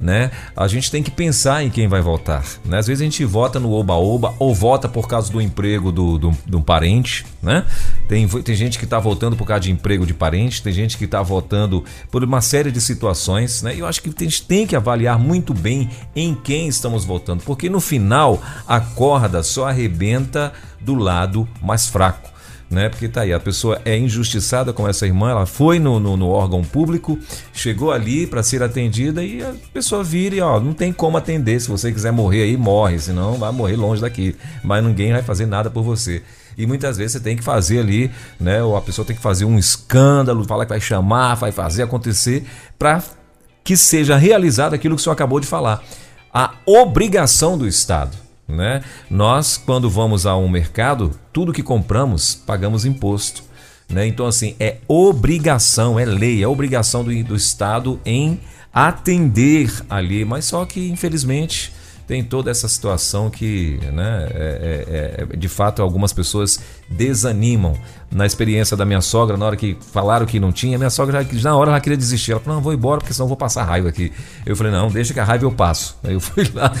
[0.00, 0.30] né?
[0.56, 2.44] A gente tem que pensar em quem vai votar.
[2.64, 2.78] Né?
[2.78, 6.30] Às vezes a gente vota no oba-oba ou vota por causa do emprego do, do,
[6.46, 7.64] do parente, né?
[8.08, 11.04] Tem, tem gente que está votando por causa de emprego de parente, tem gente que
[11.04, 13.74] está votando por uma série de situações, né?
[13.74, 17.42] E eu acho que a gente tem que avaliar muito bem em quem estamos votando,
[17.44, 22.33] porque no final a corda só arrebenta do lado mais fraco
[22.74, 22.88] né?
[22.88, 26.28] Porque tá aí, a pessoa é injustiçada com essa irmã, ela foi no, no, no
[26.28, 27.18] órgão público,
[27.52, 31.60] chegou ali para ser atendida e a pessoa vira e ó, não tem como atender.
[31.60, 34.36] Se você quiser morrer aí, morre, senão vai morrer longe daqui.
[34.62, 36.22] Mas ninguém vai fazer nada por você.
[36.58, 38.62] E muitas vezes você tem que fazer ali, né?
[38.62, 42.44] Ou a pessoa tem que fazer um escândalo, falar que vai chamar, vai fazer acontecer,
[42.78, 43.02] para
[43.62, 45.82] que seja realizado aquilo que o senhor acabou de falar.
[46.32, 48.82] A obrigação do Estado né?
[49.10, 53.42] Nós, quando vamos a um mercado, tudo que compramos, pagamos imposto.
[53.88, 54.06] Né?
[54.06, 58.40] Então, assim, é obrigação, é lei, é obrigação do, do Estado em
[58.72, 61.72] atender ali, mas só que, infelizmente,
[62.06, 67.74] tem toda essa situação que, né, é, é, é, de fato, algumas pessoas desanimam.
[68.10, 71.50] Na experiência da minha sogra, na hora que falaram que não tinha, minha sogra já,
[71.50, 72.30] na hora ela queria desistir.
[72.30, 74.12] Ela falou: Não, vou embora porque senão vou passar raiva aqui.
[74.46, 75.98] Eu falei: Não, deixa que a raiva eu passo.
[76.04, 76.72] Aí eu fui lá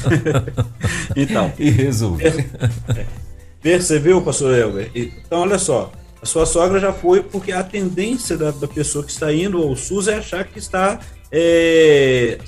[1.16, 2.24] então, e resolvi.
[3.60, 4.90] Percebeu, pastor Elber?
[4.94, 5.90] Então, olha só.
[6.22, 9.74] A sua sogra já foi porque a tendência da, da pessoa que está indo ao
[9.74, 10.98] SUS é achar que está
[11.30, 12.38] é,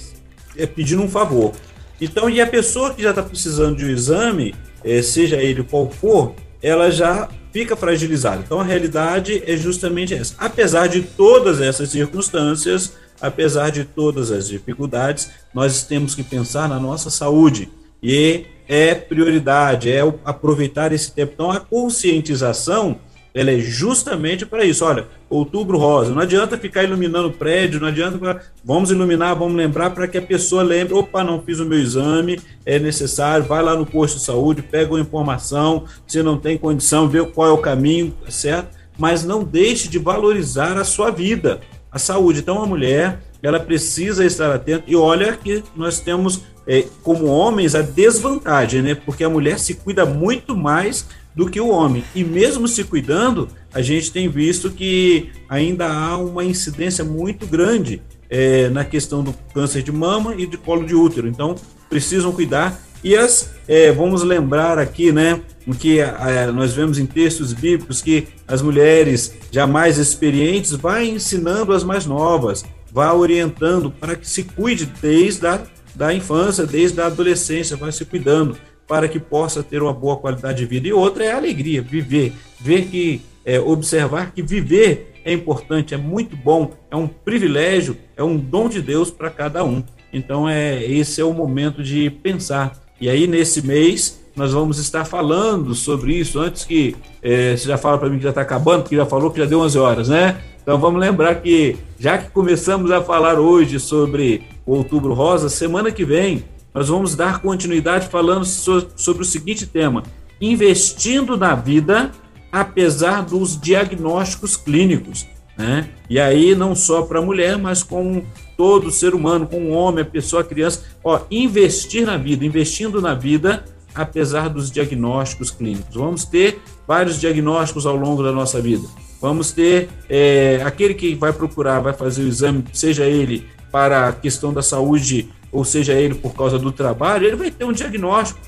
[0.56, 1.52] é pedindo um favor.
[2.00, 5.90] Então, e a pessoa que já está precisando de um exame, é, seja ele qual
[5.90, 8.42] for, ela já fica fragilizada.
[8.44, 10.34] Então, a realidade é justamente essa.
[10.38, 16.78] Apesar de todas essas circunstâncias, apesar de todas as dificuldades, nós temos que pensar na
[16.78, 17.70] nossa saúde.
[18.02, 21.32] E é prioridade, é aproveitar esse tempo.
[21.34, 22.98] Então, a conscientização
[23.36, 24.82] ela é justamente para isso.
[24.82, 26.10] Olha, outubro rosa.
[26.10, 28.40] Não adianta ficar iluminando o prédio, não adianta.
[28.64, 32.40] Vamos iluminar, vamos lembrar para que a pessoa lembre: opa, não fiz o meu exame,
[32.64, 33.44] é necessário.
[33.44, 35.84] Vai lá no posto de saúde, pega uma informação.
[36.06, 38.74] Se não tem condição, vê qual é o caminho, certo?
[38.98, 41.60] Mas não deixe de valorizar a sua vida,
[41.92, 42.40] a saúde.
[42.40, 44.84] Então, a mulher, ela precisa estar atenta.
[44.86, 48.94] E olha que nós temos, é, como homens, a desvantagem, né?
[48.94, 51.06] Porque a mulher se cuida muito mais
[51.36, 52.02] do que o homem.
[52.14, 58.00] E mesmo se cuidando, a gente tem visto que ainda há uma incidência muito grande
[58.30, 61.28] é, na questão do câncer de mama e de colo de útero.
[61.28, 61.54] Então,
[61.90, 62.80] precisam cuidar.
[63.04, 68.00] E as, é, vamos lembrar aqui, né, o que é, nós vemos em textos bíblicos
[68.00, 74.28] que as mulheres já mais experientes vai ensinando as mais novas, vai orientando para que
[74.28, 75.62] se cuide desde a
[75.94, 78.56] da infância, desde a adolescência, vai se cuidando
[78.86, 80.86] para que possa ter uma boa qualidade de vida.
[80.88, 85.96] E outra é a alegria, viver, ver que, é, observar que viver é importante, é
[85.96, 89.82] muito bom, é um privilégio, é um dom de Deus para cada um.
[90.12, 92.72] Então, é, esse é o momento de pensar.
[93.00, 96.38] E aí, nesse mês, nós vamos estar falando sobre isso.
[96.38, 99.30] Antes que é, você já fala para mim que já está acabando, porque já falou
[99.30, 100.40] que já deu 11 horas, né?
[100.62, 105.90] Então, vamos lembrar que, já que começamos a falar hoje sobre o Outubro Rosa, semana
[105.90, 106.44] que vem
[106.76, 110.02] nós vamos dar continuidade falando so, sobre o seguinte tema:
[110.38, 112.12] investindo na vida
[112.52, 115.26] apesar dos diagnósticos clínicos.
[115.56, 115.88] Né?
[116.08, 118.22] E aí, não só para a mulher, mas com
[118.58, 120.82] todo ser humano, com o homem, a pessoa, a criança.
[121.02, 123.64] Ó, investir na vida, investindo na vida,
[123.94, 125.94] apesar dos diagnósticos clínicos.
[125.94, 128.86] Vamos ter vários diagnósticos ao longo da nossa vida.
[129.18, 134.12] Vamos ter é, aquele que vai procurar, vai fazer o exame, seja ele para a
[134.12, 138.38] questão da saúde ou seja ele por causa do trabalho, ele vai ter um diagnóstico.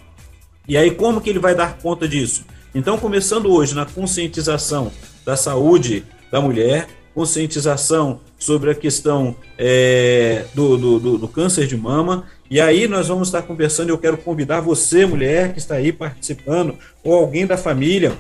[0.69, 2.45] E aí, como que ele vai dar conta disso?
[2.75, 4.93] Então, começando hoje na conscientização
[5.25, 11.79] da saúde da mulher, conscientização sobre a questão é, do, do, do, do, câncer de
[11.79, 12.27] mama.
[12.51, 13.89] E aí nós vamos estar conversando.
[13.89, 18.13] Eu quero convidar você, mulher que está aí participando, ou alguém da família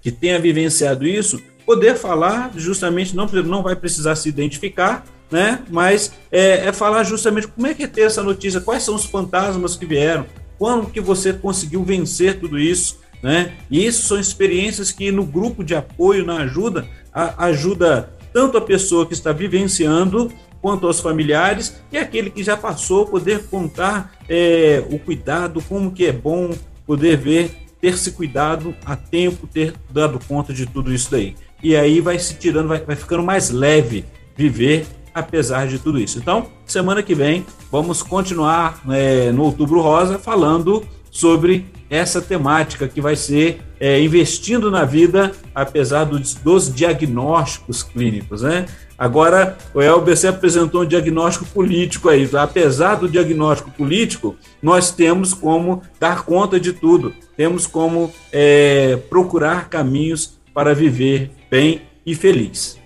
[0.00, 5.60] que tenha vivenciado isso, poder falar justamente, não, não vai precisar se identificar, né?
[5.70, 9.04] Mas é, é, falar justamente como é que é ter essa notícia, quais são os
[9.04, 10.26] fantasmas que vieram,
[10.58, 13.52] quando que você conseguiu vencer tudo isso, né?
[13.70, 18.60] E isso são experiências que no grupo de apoio, na ajuda, a, ajuda tanto a
[18.60, 24.82] pessoa que está vivenciando quanto aos familiares e aquele que já passou poder contar é,
[24.90, 26.50] o cuidado, como que é bom
[26.86, 27.50] poder ver,
[27.80, 31.36] ter se cuidado a tempo, ter dado conta de tudo isso daí.
[31.62, 34.04] E aí vai se tirando, vai, vai ficando mais leve
[34.36, 34.86] viver
[35.18, 36.18] apesar de tudo isso.
[36.18, 43.00] Então, semana que vem, vamos continuar é, no Outubro Rosa falando sobre essa temática que
[43.00, 48.66] vai ser é, investindo na vida, apesar dos, dos, diagnósticos clínicos, né?
[48.98, 52.28] Agora, o Elber se apresentou um diagnóstico político aí.
[52.34, 59.68] Apesar do diagnóstico político, nós temos como dar conta de tudo, temos como é, procurar
[59.68, 62.77] caminhos para viver bem e feliz.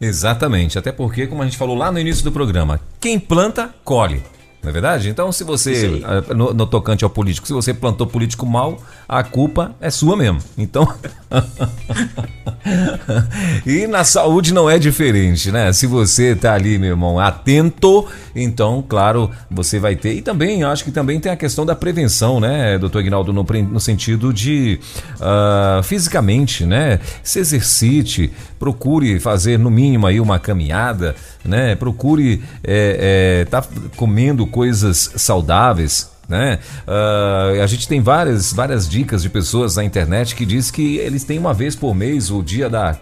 [0.00, 4.22] Exatamente, até porque, como a gente falou lá no início do programa, quem planta, colhe.
[4.66, 5.08] Não é verdade?
[5.08, 9.22] Então, se você, ah, no, no, tocante ao político, se você plantou político mal, a
[9.22, 10.40] culpa é sua mesmo.
[10.58, 10.92] Então.
[13.64, 15.72] e na saúde não é diferente, né?
[15.72, 20.14] Se você tá ali, meu irmão, atento, então, claro, você vai ter.
[20.14, 23.78] E também, acho que também tem a questão da prevenção, né, doutor Ignaldo, no, no
[23.78, 24.80] sentido de
[25.20, 26.98] uh, fisicamente, né?
[27.22, 31.14] Se exercite, procure fazer no mínimo aí uma caminhada,
[31.44, 31.76] né?
[31.76, 33.64] Procure é, é, tá
[33.96, 36.58] comendo coisas saudáveis, né?
[36.86, 41.24] Uh, a gente tem várias, várias dicas de pessoas na internet que diz que eles
[41.24, 42.96] têm uma vez por mês o dia da,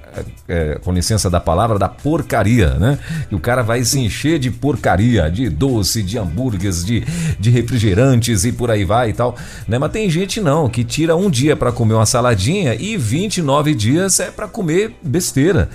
[0.46, 2.98] é, com licença da palavra, da porcaria, né?
[3.30, 7.02] E o cara vai se encher de porcaria, de doce, de hambúrgueres, de,
[7.38, 9.78] de refrigerantes e por aí vai e tal, né?
[9.78, 14.20] Mas tem gente não, que tira um dia para comer uma saladinha e 29 dias
[14.20, 15.70] é para comer besteira,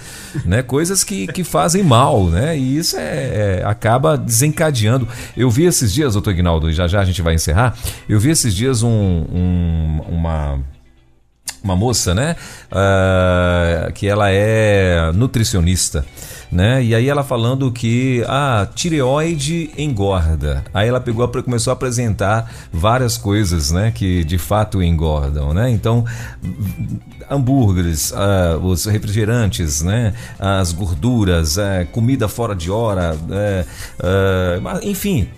[0.45, 0.62] né?
[0.62, 2.58] Coisas que, que fazem mal, né?
[2.58, 5.08] E isso é, é acaba desencadeando.
[5.36, 7.75] Eu vi esses dias, doutor Ignaldo, e já já a gente vai encerrar,
[8.07, 10.59] eu vi esses dias um, um uma
[11.63, 12.35] uma moça, né?
[12.71, 16.05] Uh, que ela é nutricionista.
[16.51, 16.83] Né?
[16.83, 20.63] E aí ela falando que a ah, tireoide engorda.
[20.73, 25.69] Aí ela pegou começou a apresentar várias coisas, né, que de fato engordam, né?
[25.69, 26.03] Então,
[27.29, 35.29] hambúrgueres, uh, os refrigerantes, né, as gorduras, uh, comida fora de hora, uh, enfim,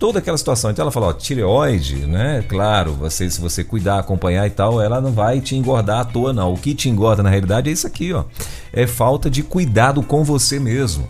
[0.00, 0.70] toda aquela situação.
[0.70, 2.42] Então ela falou, ó, tireoide, né?
[2.48, 6.32] Claro, você, se você cuidar, acompanhar e tal, ela não vai te engordar à toa,
[6.32, 6.54] não.
[6.54, 8.24] O que te engorda na realidade é isso aqui, ó.
[8.72, 11.06] É falta de cuidado com você mesmo.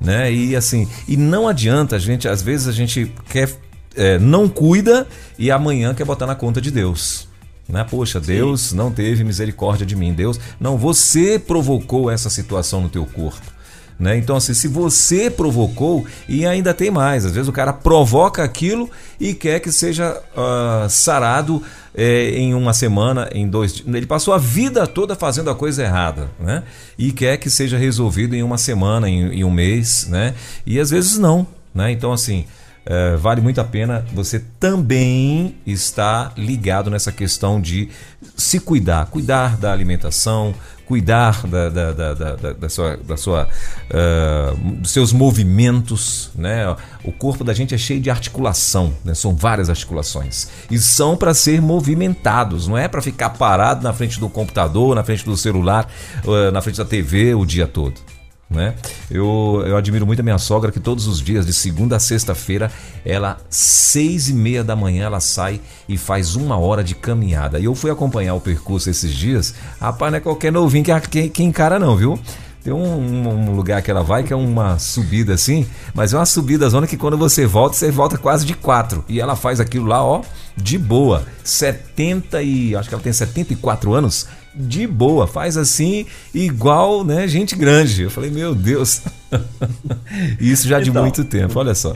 [0.00, 0.32] Né?
[0.32, 3.50] E assim, e não adianta a gente, às vezes a gente quer
[3.94, 5.06] é, não cuida
[5.38, 7.28] e amanhã quer botar na conta de Deus.
[7.68, 7.84] Né?
[7.88, 8.76] Poxa, Deus Sim.
[8.76, 10.14] não teve misericórdia de mim.
[10.14, 13.59] Deus, não, você provocou essa situação no teu corpo.
[14.00, 14.16] Né?
[14.16, 18.90] Então, assim, se você provocou, e ainda tem mais, às vezes o cara provoca aquilo
[19.20, 21.62] e quer que seja uh, sarado
[21.94, 23.84] é, em uma semana, em dois.
[23.86, 26.62] Ele passou a vida toda fazendo a coisa errada, né?
[26.96, 30.34] E quer que seja resolvido em uma semana, em, em um mês, né?
[30.64, 31.92] E às vezes não, né?
[31.92, 32.46] Então, assim,
[32.86, 37.90] é, vale muito a pena você também estar ligado nessa questão de
[38.34, 40.54] se cuidar, cuidar da alimentação,
[40.90, 43.46] cuidar da, da, da, da, da sua, da sua
[43.88, 46.74] uh, dos seus movimentos, né?
[47.04, 49.14] O corpo da gente é cheio de articulação, né?
[49.14, 54.18] São várias articulações e são para ser movimentados, não é para ficar parado na frente
[54.18, 55.88] do computador, na frente do celular,
[56.24, 58.09] uh, na frente da TV o dia todo
[58.50, 58.74] né?
[59.08, 62.70] Eu, eu admiro muito a minha sogra que todos os dias, de segunda a sexta-feira,
[63.04, 67.60] ela, seis e meia da manhã, ela sai e faz uma hora de caminhada.
[67.60, 69.54] E eu fui acompanhar o percurso esses dias.
[69.80, 72.18] Rapaz, não é qualquer novinho que, que, que encara, não, viu?
[72.62, 76.26] Tem um, um, lugar que ela vai que é uma subida assim, mas é uma
[76.26, 79.02] subida zona que quando você volta, você volta quase de quatro.
[79.08, 80.22] E ela faz aquilo lá, ó,
[80.56, 81.24] de boa.
[81.42, 82.76] 70 e.
[82.76, 88.02] Acho que ela tem 74 anos de boa, faz assim, igual, né, gente grande.
[88.02, 89.02] Eu falei, meu Deus.
[90.40, 91.94] isso já de então, muito tempo, olha só.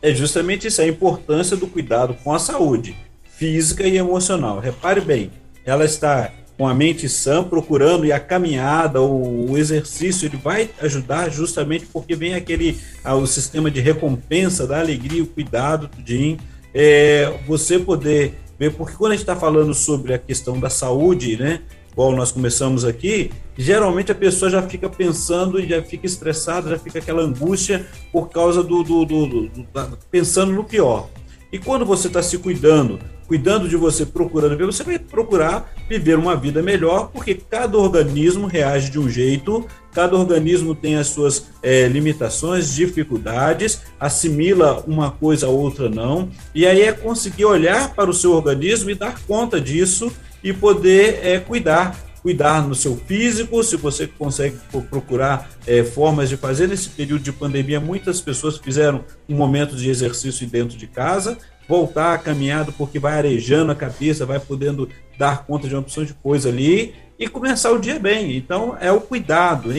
[0.00, 2.96] É justamente isso, a importância do cuidado com a saúde
[3.36, 4.58] física e emocional.
[4.58, 5.30] Repare bem,
[5.64, 11.30] ela está com a mente sã, procurando e a caminhada, o, exercício, ele vai ajudar
[11.30, 16.36] justamente porque vem aquele ah, o sistema de recompensa da alegria, o cuidado, tudinho.
[16.74, 18.34] É, você poder
[18.76, 21.62] porque quando a gente está falando sobre a questão da saúde, né,
[21.94, 26.78] qual nós começamos aqui, geralmente a pessoa já fica pensando e já fica estressada, já
[26.78, 29.68] fica aquela angústia por causa do, do, do, do
[30.10, 31.08] pensando no pior.
[31.52, 32.98] E quando você está se cuidando,
[33.28, 38.46] cuidando de você, procurando ver, você vai procurar viver uma vida melhor, porque cada organismo
[38.46, 45.46] reage de um jeito, cada organismo tem as suas é, limitações, dificuldades, assimila uma coisa
[45.46, 49.60] a outra não, e aí é conseguir olhar para o seu organismo e dar conta
[49.60, 50.10] disso
[50.42, 54.58] e poder é, cuidar cuidar no seu físico, se você consegue
[54.90, 56.66] procurar é, formas de fazer.
[56.66, 61.38] Nesse período de pandemia, muitas pessoas fizeram um momento de exercício dentro de casa,
[61.68, 64.88] voltar a porque vai arejando a cabeça, vai podendo
[65.18, 68.36] dar conta de uma opção de coisa ali e começar o dia bem.
[68.36, 69.70] Então, é o cuidado.
[69.70, 69.76] É.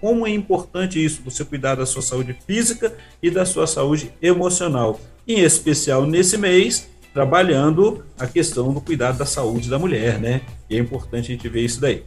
[0.00, 4.98] Como é importante isso, você cuidar da sua saúde física e da sua saúde emocional.
[5.28, 10.42] Em especial nesse mês, trabalhando a questão do cuidado da saúde da mulher, né?
[10.70, 12.04] E é importante a gente ver isso daí.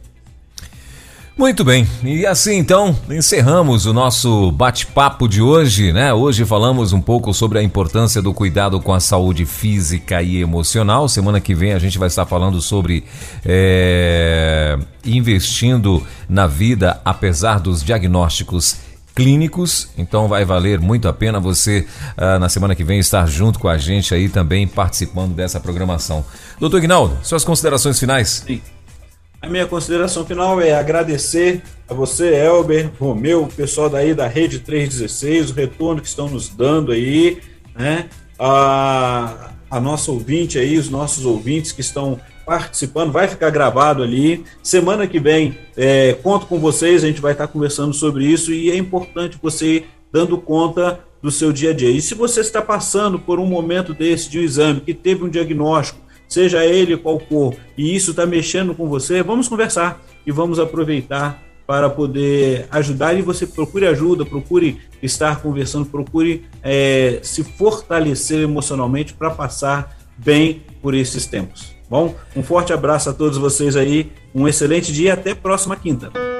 [1.40, 6.12] Muito bem, e assim então encerramos o nosso bate-papo de hoje, né?
[6.12, 11.08] Hoje falamos um pouco sobre a importância do cuidado com a saúde física e emocional.
[11.08, 13.04] Semana que vem a gente vai estar falando sobre
[13.42, 18.76] é, investindo na vida apesar dos diagnósticos
[19.14, 21.86] clínicos, então vai valer muito a pena você
[22.18, 26.22] uh, na semana que vem estar junto com a gente aí também participando dessa programação.
[26.58, 28.44] Doutor Ignaldo, suas considerações finais?
[28.46, 28.60] Sim.
[29.42, 34.58] A minha consideração final é agradecer a você, Elber, Romeu, o pessoal daí da Rede
[34.58, 37.38] 316, o retorno que estão nos dando aí,
[37.74, 38.10] né?
[38.38, 44.44] A, a nossa ouvinte aí, os nossos ouvintes que estão participando, vai ficar gravado ali.
[44.62, 48.70] Semana que vem, é, conto com vocês, a gente vai estar conversando sobre isso e
[48.70, 51.90] é importante você dando conta do seu dia a dia.
[51.90, 55.30] E se você está passando por um momento desse de um exame, que teve um
[55.30, 60.58] diagnóstico, seja ele qual for, e isso está mexendo com você, vamos conversar e vamos
[60.58, 68.40] aproveitar para poder ajudar e você procure ajuda, procure estar conversando, procure é, se fortalecer
[68.40, 71.74] emocionalmente para passar bem por esses tempos.
[71.88, 76.39] Bom, um forte abraço a todos vocês aí, um excelente dia e até próxima quinta.